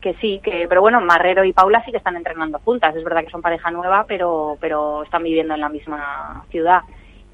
que 0.00 0.14
sí, 0.22 0.40
que, 0.42 0.64
pero 0.70 0.80
bueno, 0.80 1.02
Marrero 1.02 1.44
y 1.44 1.52
Paula 1.52 1.84
sí 1.84 1.90
que 1.90 1.98
están 1.98 2.16
entrenando 2.16 2.58
juntas. 2.60 2.96
Es 2.96 3.04
verdad 3.04 3.24
que 3.24 3.30
son 3.30 3.42
pareja 3.42 3.70
nueva, 3.70 4.06
pero, 4.08 4.56
pero 4.58 5.02
están 5.02 5.22
viviendo 5.22 5.52
en 5.52 5.60
la 5.60 5.68
misma 5.68 6.46
ciudad. 6.48 6.80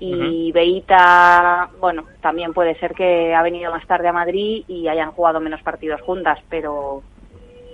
Y 0.02 0.50
Beita, 0.52 1.68
bueno, 1.78 2.04
también 2.22 2.54
puede 2.54 2.74
ser 2.78 2.94
que 2.94 3.34
ha 3.34 3.42
venido 3.42 3.70
más 3.70 3.86
tarde 3.86 4.08
a 4.08 4.14
Madrid 4.14 4.64
y 4.66 4.88
hayan 4.88 5.12
jugado 5.12 5.40
menos 5.40 5.62
partidos 5.62 6.00
juntas, 6.00 6.38
pero, 6.48 7.02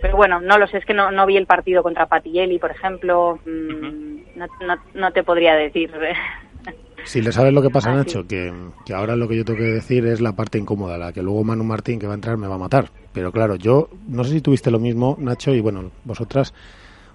pero 0.02 0.16
bueno, 0.16 0.40
no 0.40 0.58
lo 0.58 0.66
sé, 0.66 0.78
es 0.78 0.84
que 0.84 0.92
no, 0.92 1.12
no 1.12 1.24
vi 1.24 1.36
el 1.36 1.46
partido 1.46 1.84
contra 1.84 2.06
Patielli, 2.06 2.58
por 2.58 2.72
ejemplo, 2.72 3.38
mm, 3.46 4.38
no, 4.38 4.46
no, 4.66 4.76
no, 4.94 5.12
te 5.12 5.22
podría 5.22 5.54
decir. 5.54 5.92
Si 7.04 7.22
le 7.22 7.30
sabes 7.30 7.52
lo 7.52 7.62
que 7.62 7.70
pasa, 7.70 7.92
ah, 7.92 7.94
Nacho, 7.94 8.26
que, 8.26 8.52
ahora 8.92 9.14
lo 9.14 9.28
que 9.28 9.36
yo 9.36 9.44
tengo 9.44 9.60
que 9.60 9.66
decir 9.66 10.04
es 10.06 10.20
la 10.20 10.32
parte 10.32 10.58
incómoda, 10.58 10.98
la 10.98 11.12
que 11.12 11.22
luego 11.22 11.44
Manu 11.44 11.62
Martín, 11.62 12.00
que 12.00 12.06
va 12.08 12.14
a 12.14 12.16
entrar, 12.16 12.36
me 12.36 12.48
va 12.48 12.56
a 12.56 12.58
matar. 12.58 12.90
Pero 13.12 13.30
claro, 13.30 13.54
yo 13.54 13.88
no 14.08 14.24
sé 14.24 14.32
si 14.32 14.40
tuviste 14.40 14.72
lo 14.72 14.80
mismo, 14.80 15.16
Nacho, 15.20 15.54
y 15.54 15.60
bueno, 15.60 15.92
vosotras, 16.02 16.52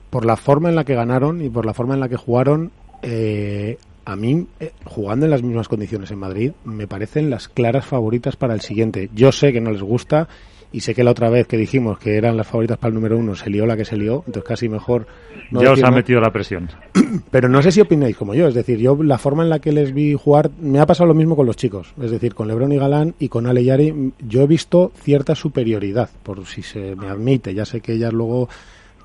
por 0.10 0.26
la 0.26 0.38
forma 0.38 0.70
en 0.70 0.76
la 0.76 0.86
que 0.86 0.96
ganaron 0.96 1.42
y 1.42 1.50
por 1.50 1.66
la 1.66 1.74
forma 1.74 1.96
en 1.96 2.00
la 2.00 2.08
que 2.08 2.16
jugaron, 2.16 2.72
eh, 3.02 3.78
a 4.06 4.16
mí, 4.16 4.48
eh, 4.60 4.72
jugando 4.86 5.26
en 5.26 5.32
las 5.32 5.44
mismas 5.44 5.68
condiciones 5.68 6.12
en 6.12 6.20
Madrid, 6.20 6.52
me 6.66 6.88
parecen 6.88 7.30
las 7.30 7.48
claras 7.48 7.86
favoritas 7.86 8.36
para 8.36 8.54
el 8.54 8.62
siguiente. 8.62 9.10
Yo 9.14 9.32
sé 9.32 9.54
que 9.54 9.62
no 9.62 9.72
les 9.72 9.82
gusta 9.82 10.28
y 10.72 10.82
sé 10.82 10.96
que 10.96 11.04
la 11.04 11.12
otra 11.12 11.30
vez 11.30 11.48
que 11.48 11.58
dijimos 11.58 12.00
que 12.00 12.16
eran 12.16 12.38
las 12.38 12.48
favoritas 12.48 12.78
para 12.78 12.90
el 12.90 12.96
número 12.96 13.18
uno 13.18 13.36
se 13.36 13.50
lió 13.50 13.66
la 13.66 13.76
que 13.76 13.86
se 13.86 13.98
lió, 13.98 14.24
entonces 14.26 14.44
casi 14.48 14.70
mejor 14.70 15.06
no 15.52 15.62
ya 15.62 15.72
os 15.72 15.84
ha 15.84 15.92
metido 15.92 16.22
la 16.22 16.32
presión. 16.32 16.70
Pero 17.32 17.50
no 17.50 17.62
sé 17.62 17.72
si 17.72 17.82
opináis 17.82 18.16
como 18.16 18.34
yo, 18.34 18.48
es 18.48 18.54
decir, 18.54 18.80
yo 18.80 18.98
la 19.04 19.18
forma 19.18 19.44
en 19.44 19.50
la 19.50 19.60
que 19.60 19.72
les 19.72 19.94
vi 19.94 20.14
jugar, 20.14 20.50
me 20.60 20.80
ha 20.80 20.86
pasado 20.86 21.08
lo 21.08 21.14
mismo 21.14 21.36
con 21.36 21.46
los 21.46 21.58
chicos, 21.58 21.94
es 22.02 22.12
decir, 22.12 22.34
con 22.34 22.48
Lebron 22.48 22.72
y 22.72 22.78
Galán 22.78 23.16
y 23.20 23.28
con 23.28 23.48
Ale 23.48 23.64
Yari, 23.64 24.14
yo 24.20 24.42
he 24.44 24.48
visto 24.48 24.92
cierta 25.02 25.36
superioridad, 25.36 26.10
por 26.24 26.46
si 26.46 26.62
se 26.62 26.96
me 26.96 27.10
admite, 27.10 27.54
ya 27.54 27.66
sé 27.66 27.82
que 27.82 27.94
ellas 27.94 28.14
luego 28.14 28.48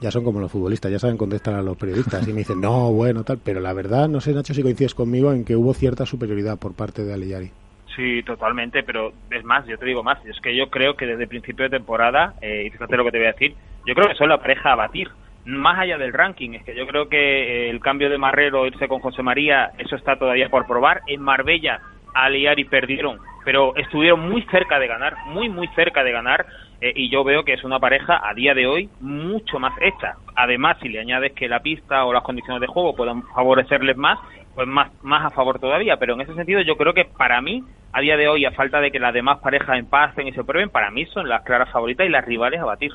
ya 0.00 0.10
son 0.10 0.24
como 0.24 0.40
los 0.40 0.50
futbolistas, 0.50 0.90
ya 0.90 0.98
saben 0.98 1.16
contestar 1.16 1.54
a 1.54 1.62
los 1.62 1.76
periodistas 1.76 2.26
y 2.28 2.32
me 2.32 2.38
dicen, 2.38 2.60
no, 2.60 2.92
bueno, 2.92 3.24
tal, 3.24 3.38
pero 3.42 3.60
la 3.60 3.72
verdad, 3.72 4.08
no 4.08 4.20
sé 4.20 4.32
Nacho 4.32 4.54
si 4.54 4.62
coincides 4.62 4.94
conmigo 4.94 5.32
en 5.32 5.44
que 5.44 5.56
hubo 5.56 5.74
cierta 5.74 6.06
superioridad 6.06 6.58
por 6.58 6.74
parte 6.74 7.04
de 7.04 7.14
Ale 7.14 7.28
Yari. 7.28 7.50
Sí, 7.94 8.22
totalmente, 8.24 8.82
pero 8.82 9.12
es 9.30 9.42
más, 9.44 9.66
yo 9.66 9.78
te 9.78 9.86
digo 9.86 10.02
más, 10.02 10.24
es 10.26 10.38
que 10.40 10.54
yo 10.54 10.68
creo 10.68 10.96
que 10.96 11.06
desde 11.06 11.22
el 11.22 11.28
principio 11.28 11.64
de 11.64 11.78
temporada, 11.78 12.34
eh, 12.42 12.64
y 12.66 12.70
fíjate 12.70 12.96
lo 12.96 13.04
que 13.04 13.10
te 13.10 13.18
voy 13.18 13.26
a 13.26 13.32
decir, 13.32 13.54
yo 13.86 13.94
creo 13.94 14.08
que 14.08 14.14
son 14.16 14.28
la 14.28 14.38
pareja 14.38 14.72
a 14.72 14.76
batir, 14.76 15.08
más 15.46 15.78
allá 15.78 15.96
del 15.96 16.12
ranking, 16.12 16.50
es 16.54 16.64
que 16.64 16.76
yo 16.76 16.86
creo 16.86 17.08
que 17.08 17.16
eh, 17.16 17.70
el 17.70 17.80
cambio 17.80 18.10
de 18.10 18.18
Marrero, 18.18 18.66
irse 18.66 18.88
con 18.88 19.00
José 19.00 19.22
María, 19.22 19.70
eso 19.78 19.96
está 19.96 20.16
todavía 20.16 20.50
por 20.50 20.66
probar, 20.66 21.00
en 21.06 21.22
Marbella, 21.22 21.80
Ale 22.14 22.38
y 22.38 22.46
Ari 22.46 22.64
perdieron, 22.64 23.18
pero 23.44 23.74
estuvieron 23.76 24.28
muy 24.28 24.42
cerca 24.50 24.78
de 24.78 24.88
ganar, 24.88 25.14
muy, 25.28 25.48
muy 25.48 25.68
cerca 25.68 26.02
de 26.02 26.12
ganar, 26.12 26.46
eh, 26.80 26.92
y 26.94 27.08
yo 27.10 27.24
veo 27.24 27.44
que 27.44 27.54
es 27.54 27.64
una 27.64 27.78
pareja 27.78 28.20
a 28.22 28.34
día 28.34 28.54
de 28.54 28.66
hoy 28.66 28.90
mucho 29.00 29.58
más 29.58 29.74
hecha. 29.80 30.16
Además, 30.34 30.76
si 30.82 30.88
le 30.88 31.00
añades 31.00 31.32
que 31.32 31.48
la 31.48 31.60
pista 31.60 32.04
o 32.04 32.12
las 32.12 32.22
condiciones 32.22 32.60
de 32.60 32.66
juego 32.66 32.94
puedan 32.94 33.22
favorecerles 33.22 33.96
más, 33.96 34.18
pues 34.54 34.68
más, 34.68 34.90
más 35.02 35.24
a 35.24 35.30
favor 35.30 35.58
todavía. 35.58 35.96
Pero 35.96 36.14
en 36.14 36.20
ese 36.20 36.34
sentido, 36.34 36.60
yo 36.60 36.76
creo 36.76 36.92
que 36.92 37.04
para 37.04 37.40
mí, 37.40 37.62
a 37.92 38.00
día 38.00 38.16
de 38.16 38.28
hoy, 38.28 38.44
a 38.44 38.52
falta 38.52 38.80
de 38.80 38.90
que 38.90 38.98
las 38.98 39.14
demás 39.14 39.38
parejas 39.38 39.78
empasten 39.78 40.28
y 40.28 40.32
se 40.32 40.44
prueben, 40.44 40.70
para 40.70 40.90
mí 40.90 41.06
son 41.06 41.28
las 41.28 41.42
claras 41.42 41.70
favoritas 41.70 42.06
y 42.06 42.10
las 42.10 42.24
rivales 42.24 42.60
a 42.60 42.66
batir. 42.66 42.92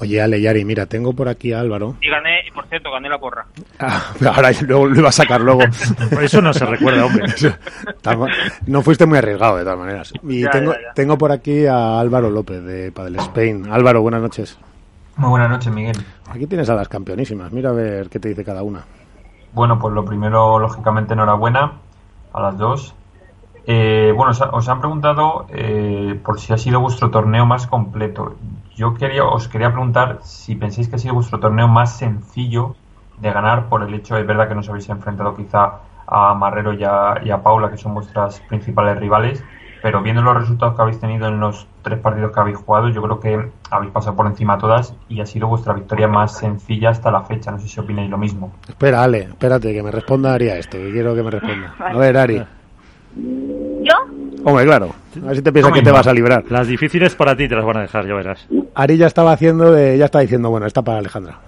Oye, 0.00 0.22
Ale 0.22 0.40
Yari, 0.40 0.64
mira, 0.64 0.86
tengo 0.86 1.12
por 1.12 1.28
aquí 1.28 1.52
a 1.52 1.60
Álvaro. 1.60 1.96
Y 2.00 2.08
gané, 2.08 2.46
y 2.46 2.50
por 2.52 2.66
cierto, 2.66 2.90
gané 2.92 3.08
la 3.08 3.18
porra. 3.18 3.46
Ah, 3.80 4.12
ahora 4.34 4.50
luego 4.66 4.86
lo 4.86 4.98
iba 5.00 5.08
a 5.08 5.12
sacar 5.12 5.40
luego. 5.40 5.60
Eso 6.22 6.40
no 6.40 6.52
se 6.52 6.64
recuerda, 6.66 7.04
hombre. 7.06 7.24
No 8.66 8.82
fuiste 8.82 9.06
muy 9.06 9.18
arriesgado, 9.18 9.56
de 9.56 9.64
todas 9.64 9.78
maneras. 9.78 10.12
Y 10.22 10.42
Ya, 10.42 10.50
tengo, 10.50 10.72
ya, 10.72 10.78
ya. 10.80 10.92
tengo 10.94 11.18
por 11.18 11.32
aquí 11.32 11.66
a 11.66 11.98
Álvaro 11.98 12.30
López 12.30 12.62
de 12.62 12.92
Padel 12.92 13.16
Spain. 13.16 13.66
Álvaro, 13.70 14.00
buenas 14.02 14.22
noches. 14.22 14.58
Muy 15.16 15.30
buenas 15.30 15.50
noches, 15.50 15.72
Miguel. 15.72 15.96
Aquí 16.30 16.46
tienes 16.46 16.70
a 16.70 16.74
las 16.74 16.88
campeonísimas. 16.88 17.50
Mira 17.52 17.70
a 17.70 17.72
ver 17.72 18.08
qué 18.08 18.20
te 18.20 18.28
dice 18.28 18.44
cada 18.44 18.62
una. 18.62 18.84
Bueno, 19.52 19.78
pues 19.78 19.92
lo 19.94 20.04
primero, 20.04 20.58
lógicamente, 20.60 21.14
enhorabuena 21.14 21.72
a 22.32 22.40
las 22.40 22.56
dos. 22.56 22.94
Eh, 23.66 24.12
bueno, 24.16 24.32
os 24.52 24.68
han 24.68 24.78
preguntado 24.78 25.46
eh, 25.50 26.18
por 26.24 26.38
si 26.40 26.52
ha 26.52 26.58
sido 26.58 26.80
vuestro 26.80 27.10
torneo 27.10 27.44
más 27.46 27.66
completo. 27.66 28.36
Yo 28.78 28.94
quería, 28.94 29.24
os 29.24 29.48
quería 29.48 29.72
preguntar 29.72 30.20
si 30.22 30.54
pensáis 30.54 30.88
que 30.88 30.94
ha 30.94 30.98
sido 31.00 31.14
vuestro 31.14 31.40
torneo 31.40 31.66
más 31.66 31.98
sencillo 31.98 32.76
de 33.20 33.32
ganar 33.32 33.68
por 33.68 33.82
el 33.82 33.92
hecho, 33.92 34.16
es 34.16 34.24
verdad 34.24 34.46
que 34.46 34.54
nos 34.54 34.68
habéis 34.68 34.88
enfrentado 34.88 35.34
quizá 35.34 35.80
a 36.06 36.32
Marrero 36.34 36.72
y 36.72 36.84
a, 36.84 37.20
y 37.24 37.30
a 37.30 37.42
Paula, 37.42 37.72
que 37.72 37.76
son 37.76 37.92
vuestras 37.92 38.38
principales 38.42 38.96
rivales, 39.00 39.42
pero 39.82 40.00
viendo 40.00 40.22
los 40.22 40.36
resultados 40.36 40.76
que 40.76 40.82
habéis 40.82 41.00
tenido 41.00 41.26
en 41.26 41.40
los 41.40 41.66
tres 41.82 41.98
partidos 41.98 42.30
que 42.30 42.38
habéis 42.38 42.58
jugado, 42.58 42.88
yo 42.90 43.02
creo 43.02 43.18
que 43.18 43.50
habéis 43.68 43.90
pasado 43.90 44.14
por 44.14 44.28
encima 44.28 44.54
a 44.54 44.58
todas 44.58 44.94
y 45.08 45.20
ha 45.20 45.26
sido 45.26 45.48
vuestra 45.48 45.72
victoria 45.72 46.06
más 46.06 46.38
sencilla 46.38 46.90
hasta 46.90 47.10
la 47.10 47.22
fecha. 47.22 47.50
No 47.50 47.58
sé 47.58 47.66
si 47.66 47.80
opináis 47.80 48.08
lo 48.08 48.16
mismo. 48.16 48.52
Espera, 48.68 49.02
Ale, 49.02 49.22
espérate, 49.22 49.72
que 49.72 49.82
me 49.82 49.90
responda 49.90 50.34
Ari 50.34 50.50
a 50.50 50.56
esto, 50.56 50.78
que 50.78 50.92
quiero 50.92 51.16
que 51.16 51.24
me 51.24 51.32
responda. 51.32 51.74
A 51.80 51.96
ver, 51.96 52.16
Ari. 52.16 52.46
Hombre, 54.44 54.64
claro. 54.64 54.94
A 55.22 55.26
ver 55.26 55.36
si 55.36 55.42
te 55.42 55.52
piensas 55.52 55.72
que 55.72 55.82
te 55.82 55.90
vas 55.90 56.06
a 56.06 56.12
librar. 56.12 56.44
Las 56.48 56.66
difíciles 56.68 57.14
para 57.14 57.36
ti 57.36 57.48
te 57.48 57.54
las 57.56 57.64
van 57.64 57.78
a 57.78 57.80
dejar, 57.82 58.06
ya 58.06 58.14
verás. 58.14 58.46
Ari 58.74 58.96
ya 58.96 59.06
estaba 59.06 59.32
haciendo 59.32 59.72
de, 59.72 59.98
ya 59.98 60.04
está 60.06 60.20
diciendo, 60.20 60.50
bueno, 60.50 60.66
está 60.66 60.82
para 60.82 60.98
Alejandra. 60.98 61.38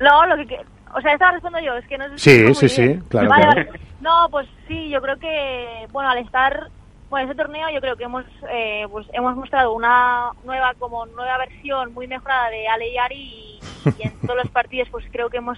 No, 0.00 0.26
lo 0.26 0.36
que... 0.46 0.58
O 0.94 1.00
sea, 1.00 1.12
estaba 1.14 1.32
respondiendo 1.32 1.72
yo, 1.72 1.78
es 1.78 1.86
que 1.88 1.96
no 1.96 2.04
sé 2.10 2.18
si 2.18 2.48
Sí, 2.52 2.68
sí, 2.68 2.82
bien. 2.82 3.00
sí, 3.00 3.08
claro, 3.08 3.28
Vale, 3.30 3.42
claro. 3.44 3.66
vale. 3.70 3.80
No, 4.00 4.28
pues 4.30 4.48
sí, 4.68 4.90
yo 4.90 5.00
creo 5.00 5.16
que, 5.18 5.86
bueno, 5.90 6.10
al 6.10 6.18
estar, 6.18 6.68
bueno, 7.08 7.30
ese 7.30 7.34
torneo 7.40 7.70
yo 7.72 7.80
creo 7.80 7.96
que 7.96 8.04
hemos, 8.04 8.24
eh, 8.50 8.86
pues 8.90 9.06
hemos 9.14 9.34
mostrado 9.36 9.72
una 9.72 10.30
nueva, 10.44 10.74
como 10.78 11.06
nueva 11.06 11.38
versión 11.38 11.94
muy 11.94 12.06
mejorada 12.08 12.50
de 12.50 12.68
Ale 12.68 12.92
y 12.92 12.98
Ari 12.98 13.14
y, 13.16 13.60
y 13.98 14.02
en 14.06 14.12
todos 14.20 14.36
los 14.42 14.48
partidos 14.52 14.88
pues 14.90 15.06
creo 15.10 15.30
que 15.30 15.38
hemos 15.38 15.56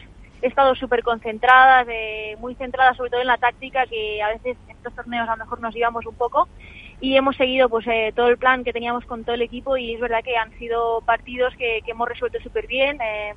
estado 0.49 0.75
súper 0.75 1.03
concentradas, 1.03 1.87
eh, 1.91 2.37
muy 2.39 2.55
centradas 2.57 2.97
sobre 2.97 3.11
todo 3.11 3.21
en 3.21 3.27
la 3.29 3.39
táctica 3.39 3.87
que 3.87 4.23
a 4.23 4.29
veces 4.29 4.59
en 4.67 4.77
estos 4.77 4.95
torneos 4.95 5.29
a 5.29 5.33
lo 5.33 5.39
mejor 5.39 5.61
nos 5.61 5.75
llevamos 5.75 6.07
un 6.07 6.17
poco 6.17 6.49
y 7.01 7.17
hemos 7.17 7.37
seguido 7.37 7.69
pues 7.69 7.87
eh, 7.89 8.13
todo 8.15 8.29
el 8.29 8.39
plan 8.39 8.65
que 8.65 8.73
teníamos 8.73 9.05
con 9.07 9.25
todo 9.25 9.35
el 9.35 9.43
equipo 9.43 9.77
y 9.77 9.95
es 9.95 10.01
verdad 10.01 10.21
que 10.25 10.37
han 10.37 10.53
sido 10.53 11.03
partidos 11.03 11.55
que, 11.57 11.81
que 11.85 11.93
hemos 11.93 12.09
resuelto 12.09 12.39
súper 12.41 12.67
bien. 12.67 12.99
eh, 13.03 13.35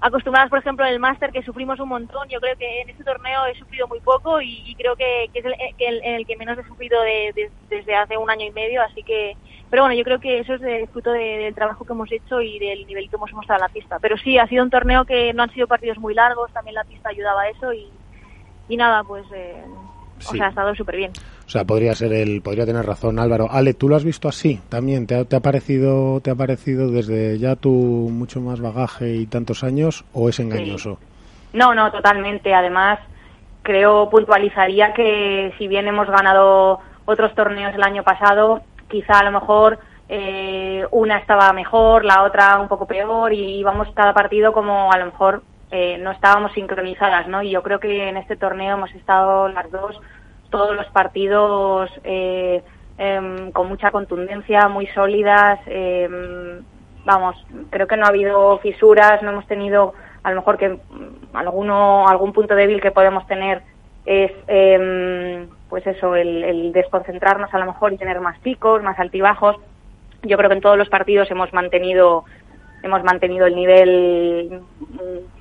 acostumbradas, 0.00 0.50
por 0.50 0.58
ejemplo, 0.58 0.84
en 0.86 0.92
el 0.92 1.00
máster 1.00 1.32
que 1.32 1.42
sufrimos 1.42 1.80
un 1.80 1.88
montón. 1.88 2.28
Yo 2.28 2.38
creo 2.40 2.56
que 2.56 2.82
en 2.82 2.90
este 2.90 3.04
torneo 3.04 3.46
he 3.46 3.54
sufrido 3.54 3.88
muy 3.88 4.00
poco 4.00 4.40
y, 4.42 4.74
creo 4.76 4.96
que, 4.96 5.30
que 5.32 5.38
es 5.40 5.44
el, 5.46 5.54
que 5.78 5.86
el- 5.88 6.02
el 6.04 6.26
que 6.26 6.36
menos 6.36 6.58
he 6.58 6.64
sufrido 6.64 7.00
de- 7.02 7.32
desde 7.68 7.94
hace 7.94 8.16
un 8.18 8.30
año 8.30 8.44
y 8.46 8.52
medio. 8.52 8.82
Así 8.82 9.02
que, 9.02 9.38
pero 9.74 9.82
bueno, 9.82 9.98
yo 9.98 10.04
creo 10.04 10.20
que 10.20 10.38
eso 10.38 10.54
es 10.54 10.60
de 10.60 10.86
fruto 10.92 11.10
de- 11.10 11.18
del 11.38 11.52
trabajo 11.52 11.84
que 11.84 11.92
hemos 11.94 12.12
hecho 12.12 12.40
y 12.40 12.60
del 12.60 12.86
nivel 12.86 13.10
que 13.10 13.16
hemos 13.16 13.32
mostrado 13.32 13.58
en 13.58 13.62
la 13.66 13.72
pista. 13.72 13.98
Pero 13.98 14.16
sí, 14.16 14.38
ha 14.38 14.46
sido 14.46 14.62
un 14.62 14.70
torneo 14.70 15.04
que 15.04 15.32
no 15.34 15.42
han 15.42 15.50
sido 15.50 15.66
partidos 15.66 15.98
muy 15.98 16.14
largos. 16.14 16.52
También 16.52 16.76
la 16.76 16.84
pista 16.84 17.08
ayudaba 17.08 17.42
a 17.42 17.48
eso 17.48 17.72
y, 17.72 17.88
y 18.68 18.76
nada, 18.76 19.02
pues, 19.02 19.24
eh, 19.34 19.64
Sí. 20.20 20.28
o 20.28 20.36
sea, 20.36 20.46
ha 20.46 20.50
estado 20.50 20.74
súper 20.76 20.94
bien. 20.94 21.10
O 21.44 21.50
sea, 21.50 21.64
podría 21.64 21.92
ser 21.96 22.12
el, 22.12 22.40
podría 22.40 22.64
tener 22.64 22.86
razón 22.86 23.18
Álvaro. 23.18 23.48
Ale, 23.50 23.74
¿tú 23.74 23.88
lo 23.88 23.96
has 23.96 24.04
visto 24.04 24.28
así 24.28 24.60
también? 24.68 25.08
¿Te 25.08 25.16
ha, 25.16 25.24
te 25.24 25.34
ha 25.34 25.40
parecido, 25.40 26.20
te 26.20 26.30
ha 26.30 26.36
parecido 26.36 26.88
desde 26.92 27.36
ya 27.40 27.56
tu 27.56 27.70
mucho 27.70 28.40
más 28.40 28.60
bagaje 28.60 29.08
y 29.16 29.26
tantos 29.26 29.64
años 29.64 30.04
o 30.12 30.28
es 30.28 30.38
engañoso? 30.38 31.00
No, 31.52 31.74
no, 31.74 31.90
totalmente. 31.90 32.54
Además, 32.54 33.00
creo 33.62 34.08
puntualizaría 34.08 34.94
que 34.94 35.52
si 35.58 35.66
bien 35.66 35.88
hemos 35.88 36.06
ganado 36.08 36.78
otros 37.06 37.34
torneos 37.34 37.74
el 37.74 37.82
año 37.82 38.04
pasado, 38.04 38.62
quizá 38.94 39.18
a 39.18 39.24
lo 39.24 39.32
mejor 39.32 39.80
eh, 40.08 40.86
una 40.92 41.18
estaba 41.18 41.52
mejor, 41.52 42.04
la 42.04 42.22
otra 42.22 42.60
un 42.60 42.68
poco 42.68 42.86
peor 42.86 43.32
y 43.32 43.58
íbamos 43.58 43.88
cada 43.92 44.14
partido 44.14 44.52
como 44.52 44.92
a 44.92 44.98
lo 44.98 45.06
mejor 45.06 45.42
eh, 45.72 45.98
no 45.98 46.12
estábamos 46.12 46.52
sincronizadas, 46.52 47.26
¿no? 47.26 47.42
Y 47.42 47.50
yo 47.50 47.64
creo 47.64 47.80
que 47.80 48.08
en 48.08 48.16
este 48.16 48.36
torneo 48.36 48.76
hemos 48.76 48.92
estado 48.92 49.48
las 49.48 49.68
dos 49.72 50.00
todos 50.50 50.76
los 50.76 50.86
partidos 50.90 51.90
eh, 52.04 52.62
em, 52.98 53.50
con 53.50 53.66
mucha 53.68 53.90
contundencia, 53.90 54.68
muy 54.68 54.86
sólidas. 54.88 55.58
em, 55.66 56.62
vamos, 57.04 57.34
creo 57.70 57.88
que 57.88 57.96
no 57.96 58.04
ha 58.04 58.10
habido 58.10 58.58
fisuras, 58.58 59.20
no 59.22 59.32
hemos 59.32 59.46
tenido, 59.48 59.94
a 60.22 60.30
lo 60.30 60.36
mejor 60.36 60.56
que 60.56 60.68
mm, 60.68 61.34
alguno, 61.34 62.06
algún 62.06 62.32
punto 62.32 62.54
débil 62.54 62.80
que 62.80 62.92
podemos 62.92 63.26
tener 63.26 63.62
es, 64.06 64.30
em, 64.46 65.48
pues 65.74 65.88
eso, 65.88 66.14
el, 66.14 66.44
el 66.44 66.72
desconcentrarnos 66.72 67.52
a 67.52 67.58
lo 67.58 67.66
mejor 67.66 67.92
y 67.92 67.96
tener 67.96 68.20
más 68.20 68.38
picos, 68.38 68.80
más 68.84 68.96
altibajos. 68.96 69.56
Yo 70.22 70.36
creo 70.36 70.48
que 70.48 70.54
en 70.54 70.62
todos 70.62 70.78
los 70.78 70.88
partidos 70.88 71.28
hemos 71.32 71.52
mantenido 71.52 72.24
hemos 72.84 73.02
mantenido 73.02 73.44
el 73.46 73.56
nivel 73.56 74.60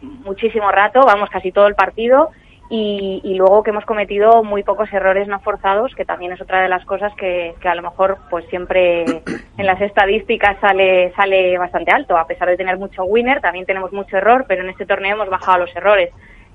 muchísimo 0.01 0.71
rato, 0.71 1.01
vamos 1.05 1.29
casi 1.29 1.51
todo 1.51 1.67
el 1.67 1.75
partido. 1.75 2.31
Y, 2.67 3.21
y 3.23 3.35
luego 3.35 3.61
que 3.61 3.69
hemos 3.69 3.85
cometido 3.85 4.43
muy 4.43 4.63
pocos 4.63 4.91
errores 4.91 5.27
no 5.27 5.39
forzados, 5.39 5.93
que 5.93 6.03
también 6.03 6.31
es 6.31 6.41
otra 6.41 6.63
de 6.63 6.69
las 6.69 6.83
cosas 6.83 7.13
que, 7.13 7.53
que 7.61 7.69
a 7.69 7.75
lo 7.75 7.83
mejor 7.83 8.17
pues 8.31 8.43
siempre 8.47 9.03
en 9.57 9.65
las 9.67 9.79
estadísticas 9.81 10.57
sale 10.61 11.13
sale 11.15 11.59
bastante 11.59 11.91
alto, 11.91 12.17
a 12.17 12.25
pesar 12.25 12.49
de 12.49 12.57
tener 12.57 12.79
mucho 12.79 13.03
winner, 13.03 13.39
también 13.39 13.67
tenemos 13.67 13.93
mucho 13.93 14.17
error, 14.17 14.45
pero 14.47 14.63
en 14.63 14.71
este 14.71 14.87
torneo 14.87 15.13
hemos 15.13 15.29
bajado 15.29 15.59
los 15.59 15.75
errores 15.75 16.09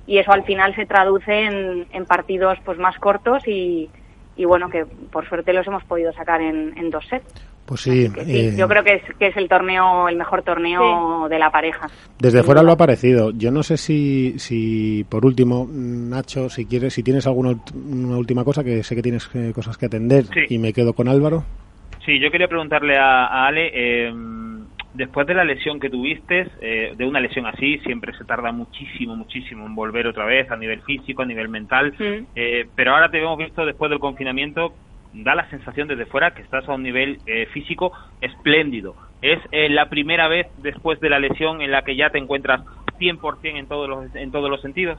y 0.08 0.18
eso 0.18 0.32
al 0.32 0.42
final 0.42 0.74
se 0.74 0.86
traduce 0.86 1.32
en, 1.44 1.86
en 1.92 2.04
partidos 2.06 2.58
pues 2.64 2.78
más 2.78 2.98
cortos 2.98 3.46
y, 3.46 3.88
y 4.36 4.44
bueno 4.44 4.68
que 4.68 4.84
por 5.12 5.28
suerte 5.28 5.52
los 5.52 5.66
hemos 5.68 5.84
podido 5.84 6.12
sacar 6.12 6.40
en, 6.40 6.76
en 6.76 6.90
dos 6.90 7.06
sets. 7.06 7.44
Pues 7.66 7.82
sí, 7.82 8.08
Que 8.14 8.24
sí, 8.24 8.36
eh, 8.48 8.54
yo 8.56 8.66
creo 8.66 8.82
que 8.82 8.94
es, 8.94 9.02
que 9.18 9.26
es 9.26 9.36
el 9.36 9.46
torneo, 9.46 10.08
el 10.08 10.16
mejor 10.16 10.42
torneo 10.42 11.28
de 11.28 11.38
la 11.38 11.50
pareja. 11.50 11.86
desde 12.18 12.42
fuera 12.42 12.62
lo 12.62 12.72
ha 12.72 12.76
parecido. 12.78 13.30
Yo 13.32 13.50
no 13.50 13.62
sé 13.62 13.76
si, 13.76 14.38
si 14.38 15.04
por 15.06 15.26
último, 15.26 15.68
Nacho, 15.70 16.48
si 16.48 16.64
quieres, 16.64 16.94
si 16.94 17.02
tienes 17.02 17.26
alguna 17.26 17.56
una 17.74 18.16
última 18.16 18.42
cosa, 18.42 18.64
que 18.64 18.82
sé 18.82 18.96
que 18.96 19.02
tienes 19.02 19.28
eh, 19.34 19.52
cosas 19.54 19.76
que 19.76 19.84
atender 19.84 20.24
Sí. 20.32 20.40
y 20.54 20.58
me 20.58 20.72
quedo 20.72 20.94
con 20.94 21.08
Álvaro. 21.08 21.44
Sí, 22.06 22.18
yo 22.18 22.30
quería 22.30 22.48
preguntarle 22.48 22.96
a, 22.96 23.26
a 23.26 23.48
Ale, 23.48 23.70
eh, 23.74 24.14
después 24.94 25.26
de 25.26 25.34
la 25.34 25.44
lesión 25.44 25.78
que 25.80 25.90
tuviste, 25.90 26.46
eh, 26.60 26.92
de 26.96 27.06
una 27.06 27.20
lesión 27.20 27.46
así, 27.46 27.78
siempre 27.80 28.12
se 28.16 28.24
tarda 28.24 28.52
muchísimo, 28.52 29.14
muchísimo 29.16 29.66
en 29.66 29.74
volver 29.74 30.06
otra 30.06 30.24
vez 30.24 30.50
a 30.50 30.56
nivel 30.56 30.82
físico, 30.82 31.22
a 31.22 31.26
nivel 31.26 31.48
mental, 31.48 31.94
Mm. 31.98 32.26
eh, 32.34 32.66
pero 32.74 32.94
ahora 32.94 33.10
te 33.10 33.18
hemos 33.18 33.38
visto 33.38 33.64
después 33.64 33.90
del 33.90 33.98
confinamiento, 34.00 34.74
da 35.12 35.34
la 35.34 35.48
sensación 35.50 35.88
desde 35.88 36.06
fuera 36.06 36.32
que 36.32 36.42
estás 36.42 36.68
a 36.68 36.74
un 36.74 36.82
nivel 36.82 37.18
eh, 37.26 37.46
físico 37.52 37.92
espléndido. 38.20 38.94
Es 39.22 39.38
eh, 39.52 39.68
la 39.68 39.88
primera 39.88 40.28
vez 40.28 40.46
después 40.58 41.00
de 41.00 41.10
la 41.10 41.18
lesión 41.18 41.60
en 41.62 41.70
la 41.70 41.82
que 41.82 41.96
ya 41.96 42.10
te 42.10 42.18
encuentras 42.18 42.60
100% 42.98 43.58
en 43.58 43.66
todos 43.66 43.88
los, 43.88 44.14
en 44.14 44.30
todos 44.30 44.50
los 44.50 44.60
sentidos. 44.60 44.98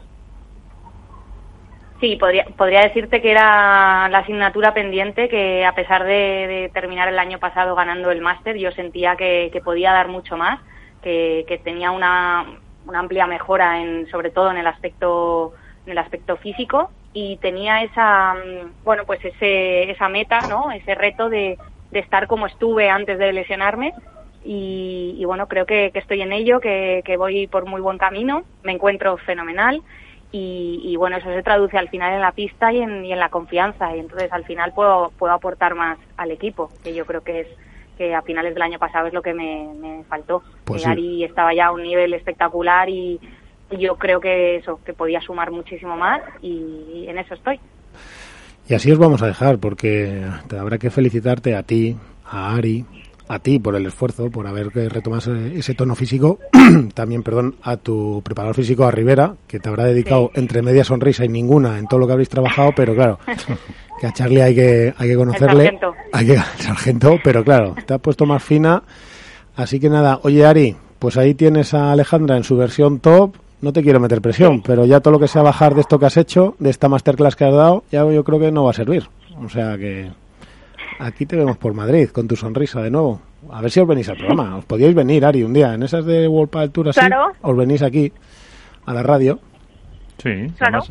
Sí, 1.99 2.15
podría, 2.15 2.45
podría 2.57 2.81
decirte 2.81 3.21
que 3.21 3.31
era 3.31 4.07
la 4.07 4.19
asignatura 4.19 4.73
pendiente, 4.73 5.27
que 5.27 5.65
a 5.65 5.75
pesar 5.75 6.05
de, 6.05 6.71
terminar 6.73 7.09
el 7.09 7.19
año 7.19 7.39
pasado 7.39 7.75
ganando 7.75 8.09
el 8.09 8.21
máster, 8.21 8.55
yo 8.57 8.71
sentía 8.71 9.17
que, 9.17 9.61
podía 9.65 9.91
dar 9.91 10.07
mucho 10.07 10.37
más, 10.37 10.61
que, 11.01 11.61
tenía 11.63 11.91
una, 11.91 12.45
amplia 12.93 13.27
mejora, 13.27 13.81
en, 13.81 14.07
sobre 14.09 14.31
todo 14.31 14.49
en 14.51 14.57
el 14.57 14.67
aspecto 14.67 15.53
en 15.85 15.93
el 15.93 15.97
aspecto 15.97 16.37
físico 16.37 16.91
y 17.13 17.37
tenía 17.37 17.81
esa 17.83 18.33
mm, 18.33 18.83
bueno 18.83 19.05
pues 19.05 19.23
ese 19.23 19.89
esa 19.89 20.09
meta 20.09 20.41
no 20.41 20.71
ese 20.71 20.93
reto 20.93 21.29
de, 21.29 21.57
de 21.91 21.99
estar 21.99 22.27
como 22.27 22.47
estuve 22.47 22.89
antes 22.89 23.17
de 23.17 23.31
lesionarme 23.31 23.93
y, 24.43 25.23
bueno 25.25 25.47
creo 25.47 25.65
que, 25.65 25.91
estoy 25.93 26.21
en 26.21 26.33
ello 26.33 26.59
que 26.59 27.15
voy 27.17 27.47
por 27.47 27.65
muy 27.65 27.81
buen 27.81 27.97
camino 27.97 28.43
me 28.63 28.73
encuentro 28.73 29.17
fenomenal 29.17 29.81
y, 30.31 30.81
y, 30.83 30.95
bueno, 30.95 31.17
eso 31.17 31.29
se 31.33 31.41
traduce 31.41 31.77
al 31.77 31.89
final 31.89 32.13
en 32.13 32.21
la 32.21 32.31
pista 32.31 32.71
y 32.71 32.79
en, 32.81 33.03
y 33.05 33.11
en 33.11 33.19
la 33.19 33.29
confianza 33.29 33.95
y 33.95 33.99
entonces 33.99 34.31
al 34.31 34.45
final 34.45 34.73
puedo, 34.73 35.11
puedo 35.17 35.33
aportar 35.33 35.75
más 35.75 35.97
al 36.17 36.31
equipo, 36.31 36.69
que 36.83 36.93
yo 36.93 37.05
creo 37.05 37.21
que 37.21 37.41
es 37.41 37.47
que 37.97 38.15
a 38.15 38.21
finales 38.21 38.53
del 38.53 38.63
año 38.63 38.79
pasado 38.79 39.07
es 39.07 39.13
lo 39.13 39.21
que 39.21 39.33
me, 39.33 39.73
me 39.79 40.03
faltó. 40.05 40.41
Pues 40.63 40.83
sí. 40.83 40.89
y 40.97 41.23
estaba 41.23 41.53
ya 41.53 41.67
a 41.67 41.71
un 41.71 41.83
nivel 41.83 42.13
espectacular 42.13 42.87
y, 42.89 43.19
y 43.71 43.77
yo 43.77 43.95
creo 43.97 44.19
que 44.19 44.55
eso, 44.55 44.79
que 44.85 44.93
podía 44.93 45.19
sumar 45.19 45.51
muchísimo 45.51 45.97
más 45.97 46.21
y 46.41 47.05
en 47.07 47.17
eso 47.17 47.33
estoy. 47.33 47.59
Y 48.69 48.75
así 48.75 48.91
os 48.91 48.99
vamos 48.99 49.21
a 49.23 49.27
dejar, 49.27 49.57
porque 49.57 50.23
te 50.47 50.57
habrá 50.57 50.77
que 50.77 50.91
felicitarte 50.91 51.55
a 51.55 51.63
ti, 51.63 51.97
a 52.23 52.55
Ari, 52.55 52.85
a 53.29 53.37
ti 53.37 53.59
por 53.59 53.75
el 53.75 53.85
esfuerzo, 53.85 54.29
por 54.31 54.47
haber 54.47 54.69
que 54.71 54.89
retomado 54.89 55.35
ese, 55.35 55.75
tono 55.75 55.93
físico, 55.95 56.39
también, 56.95 57.21
perdón, 57.21 57.55
a 57.61 57.77
tu 57.77 58.21
preparador 58.23 58.55
físico, 58.55 58.85
a 58.85 58.91
Rivera, 58.91 59.35
que 59.47 59.59
te 59.59 59.69
habrá 59.69 59.85
dedicado 59.85 60.31
Sí. 60.33 60.39
entre 60.41 60.63
media 60.63 60.83
sonrisa 60.83 61.23
y 61.25 61.29
ninguna 61.29 61.77
en 61.77 61.85
todo 61.87 61.99
lo 61.99 62.07
que 62.07 62.13
habéis 62.13 62.29
trabajado, 62.29 62.71
pero 62.75 62.95
claro, 62.95 63.19
que 64.01 64.07
a 64.07 64.13
Charlie 64.13 64.41
hay 64.41 64.55
que, 64.55 64.93
hay 64.97 65.09
que 65.09 65.15
conocerle, 65.15 65.63
sargento. 65.65 65.93
hay 66.11 66.25
que, 66.25 66.33
el 66.33 66.41
sargento, 66.57 67.19
pero 67.23 67.43
claro, 67.43 67.75
te 67.85 67.93
ha 67.93 67.99
puesto 67.99 68.25
más 68.25 68.41
fina, 68.43 68.81
así 69.55 69.79
que 69.79 69.89
nada, 69.89 70.19
oye 70.23 70.43
Ari, 70.43 70.75
pues 70.97 71.15
ahí 71.15 71.35
tienes 71.35 71.75
a 71.75 71.91
Alejandra 71.91 72.35
en 72.35 72.43
su 72.43 72.57
versión 72.57 72.99
top, 72.99 73.35
no 73.61 73.71
te 73.73 73.83
quiero 73.83 73.99
meter 73.99 74.21
presión, 74.21 74.63
pero 74.63 74.85
ya 74.85 75.01
todo 75.01 75.11
lo 75.11 75.19
que 75.19 75.27
sea 75.27 75.43
bajar 75.43 75.75
de 75.75 75.81
esto 75.81 75.99
que 75.99 76.07
has 76.07 76.17
hecho, 76.17 76.55
de 76.57 76.71
esta 76.71 76.89
masterclass 76.89 77.35
que 77.35 77.45
has 77.45 77.53
dado, 77.53 77.83
ya 77.91 78.09
yo 78.09 78.23
creo 78.23 78.39
que 78.39 78.51
no 78.51 78.63
va 78.63 78.71
a 78.71 78.73
servir. 78.73 79.07
O 79.37 79.49
sea 79.49 79.77
que 79.77 80.09
aquí 80.99 81.25
te 81.25 81.35
vemos 81.35 81.57
por 81.57 81.73
Madrid 81.73 82.09
con 82.09 82.27
tu 82.27 82.35
sonrisa 82.35 82.81
de 82.81 82.91
nuevo. 82.91 83.21
A 83.51 83.61
ver 83.61 83.71
si 83.71 83.79
os 83.79 83.87
venís 83.87 84.07
al 84.09 84.17
programa. 84.17 84.57
Os 84.57 84.65
podíais 84.65 84.93
venir, 84.93 85.25
Ari, 85.25 85.43
un 85.43 85.53
día. 85.53 85.73
En 85.73 85.83
esas 85.83 86.05
de 86.05 86.27
World 86.27 86.49
Padel 86.51 86.71
Tour 86.71 86.89
así, 86.89 86.99
Claro. 86.99 87.31
os 87.41 87.55
venís 87.57 87.81
aquí 87.81 88.11
a 88.85 88.93
la 88.93 89.01
radio. 89.03 89.39
Sí, 90.21 90.47
Claro. 90.57 90.79
además, 90.83 90.89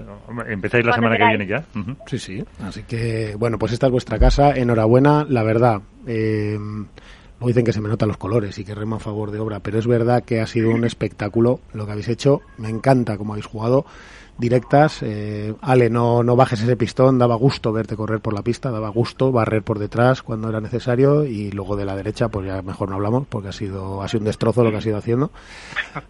eh, 0.48 0.52
empezáis 0.52 0.86
la 0.86 0.94
semana 0.94 1.16
que 1.18 1.24
viene 1.26 1.46
ya. 1.46 1.62
Ujú. 1.78 1.96
Sí, 2.06 2.18
sí. 2.18 2.44
Así 2.62 2.82
que, 2.84 3.34
bueno, 3.38 3.58
pues 3.58 3.72
esta 3.72 3.86
es 3.86 3.92
vuestra 3.92 4.18
casa. 4.18 4.52
Enhorabuena, 4.56 5.26
la 5.28 5.42
verdad. 5.42 5.82
Eh, 6.06 6.56
luego 6.58 7.48
dicen 7.48 7.64
que 7.64 7.74
se 7.74 7.82
me 7.82 7.90
notan 7.90 8.08
los 8.08 8.16
colores 8.16 8.58
y 8.58 8.64
que 8.64 8.74
rema 8.74 8.96
a 8.96 9.00
favor 9.00 9.30
de 9.30 9.38
obra, 9.38 9.60
pero 9.60 9.78
es 9.78 9.86
verdad 9.86 10.24
que 10.24 10.40
ha 10.40 10.46
sido 10.46 10.70
un 10.70 10.84
espectáculo 10.86 11.60
lo 11.74 11.84
que 11.84 11.92
habéis 11.92 12.08
hecho. 12.08 12.40
Me 12.56 12.70
encanta 12.70 13.18
cómo 13.18 13.34
habéis 13.34 13.44
jugado. 13.46 13.84
Directas. 14.38 15.02
Eh, 15.02 15.54
Ale, 15.60 15.90
no, 15.90 16.22
no 16.22 16.36
bajes 16.36 16.62
ese 16.62 16.76
pistón. 16.76 17.18
Daba 17.18 17.34
gusto 17.34 17.72
verte 17.72 17.96
correr 17.96 18.20
por 18.20 18.34
la 18.34 18.42
pista. 18.42 18.70
Daba 18.70 18.88
gusto 18.88 19.32
barrer 19.32 19.62
por 19.62 19.78
detrás 19.78 20.22
cuando 20.22 20.48
era 20.48 20.60
necesario. 20.60 21.24
Y 21.24 21.50
luego 21.50 21.76
de 21.76 21.84
la 21.84 21.96
derecha, 21.96 22.28
pues 22.28 22.46
ya 22.46 22.62
mejor 22.62 22.88
no 22.88 22.96
hablamos 22.96 23.26
porque 23.26 23.48
ha 23.48 23.52
sido, 23.52 24.02
ha 24.02 24.08
sido 24.08 24.20
un 24.20 24.26
destrozo 24.26 24.64
lo 24.64 24.70
que 24.70 24.76
ha 24.76 24.80
sido 24.80 24.96
haciendo. 24.96 25.30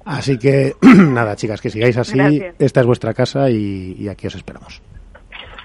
Así 0.05 0.39
que, 0.39 0.75
nada, 0.83 1.37
chicas, 1.37 1.61
que 1.61 1.71
sigáis 1.71 1.97
así. 1.97 2.19
Gracias. 2.19 2.55
Esta 2.59 2.81
es 2.81 2.87
vuestra 2.87 3.15
casa 3.15 3.51
y, 3.51 3.97
y 3.99 4.09
aquí 4.09 4.27
os 4.27 4.35
esperamos. 4.35 4.83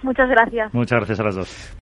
Muchas 0.04 0.30
gracias. 0.30 0.74
Muchas 0.74 0.98
gracias 0.98 1.20
a 1.20 1.24
las 1.24 1.36
dos. 1.36 1.72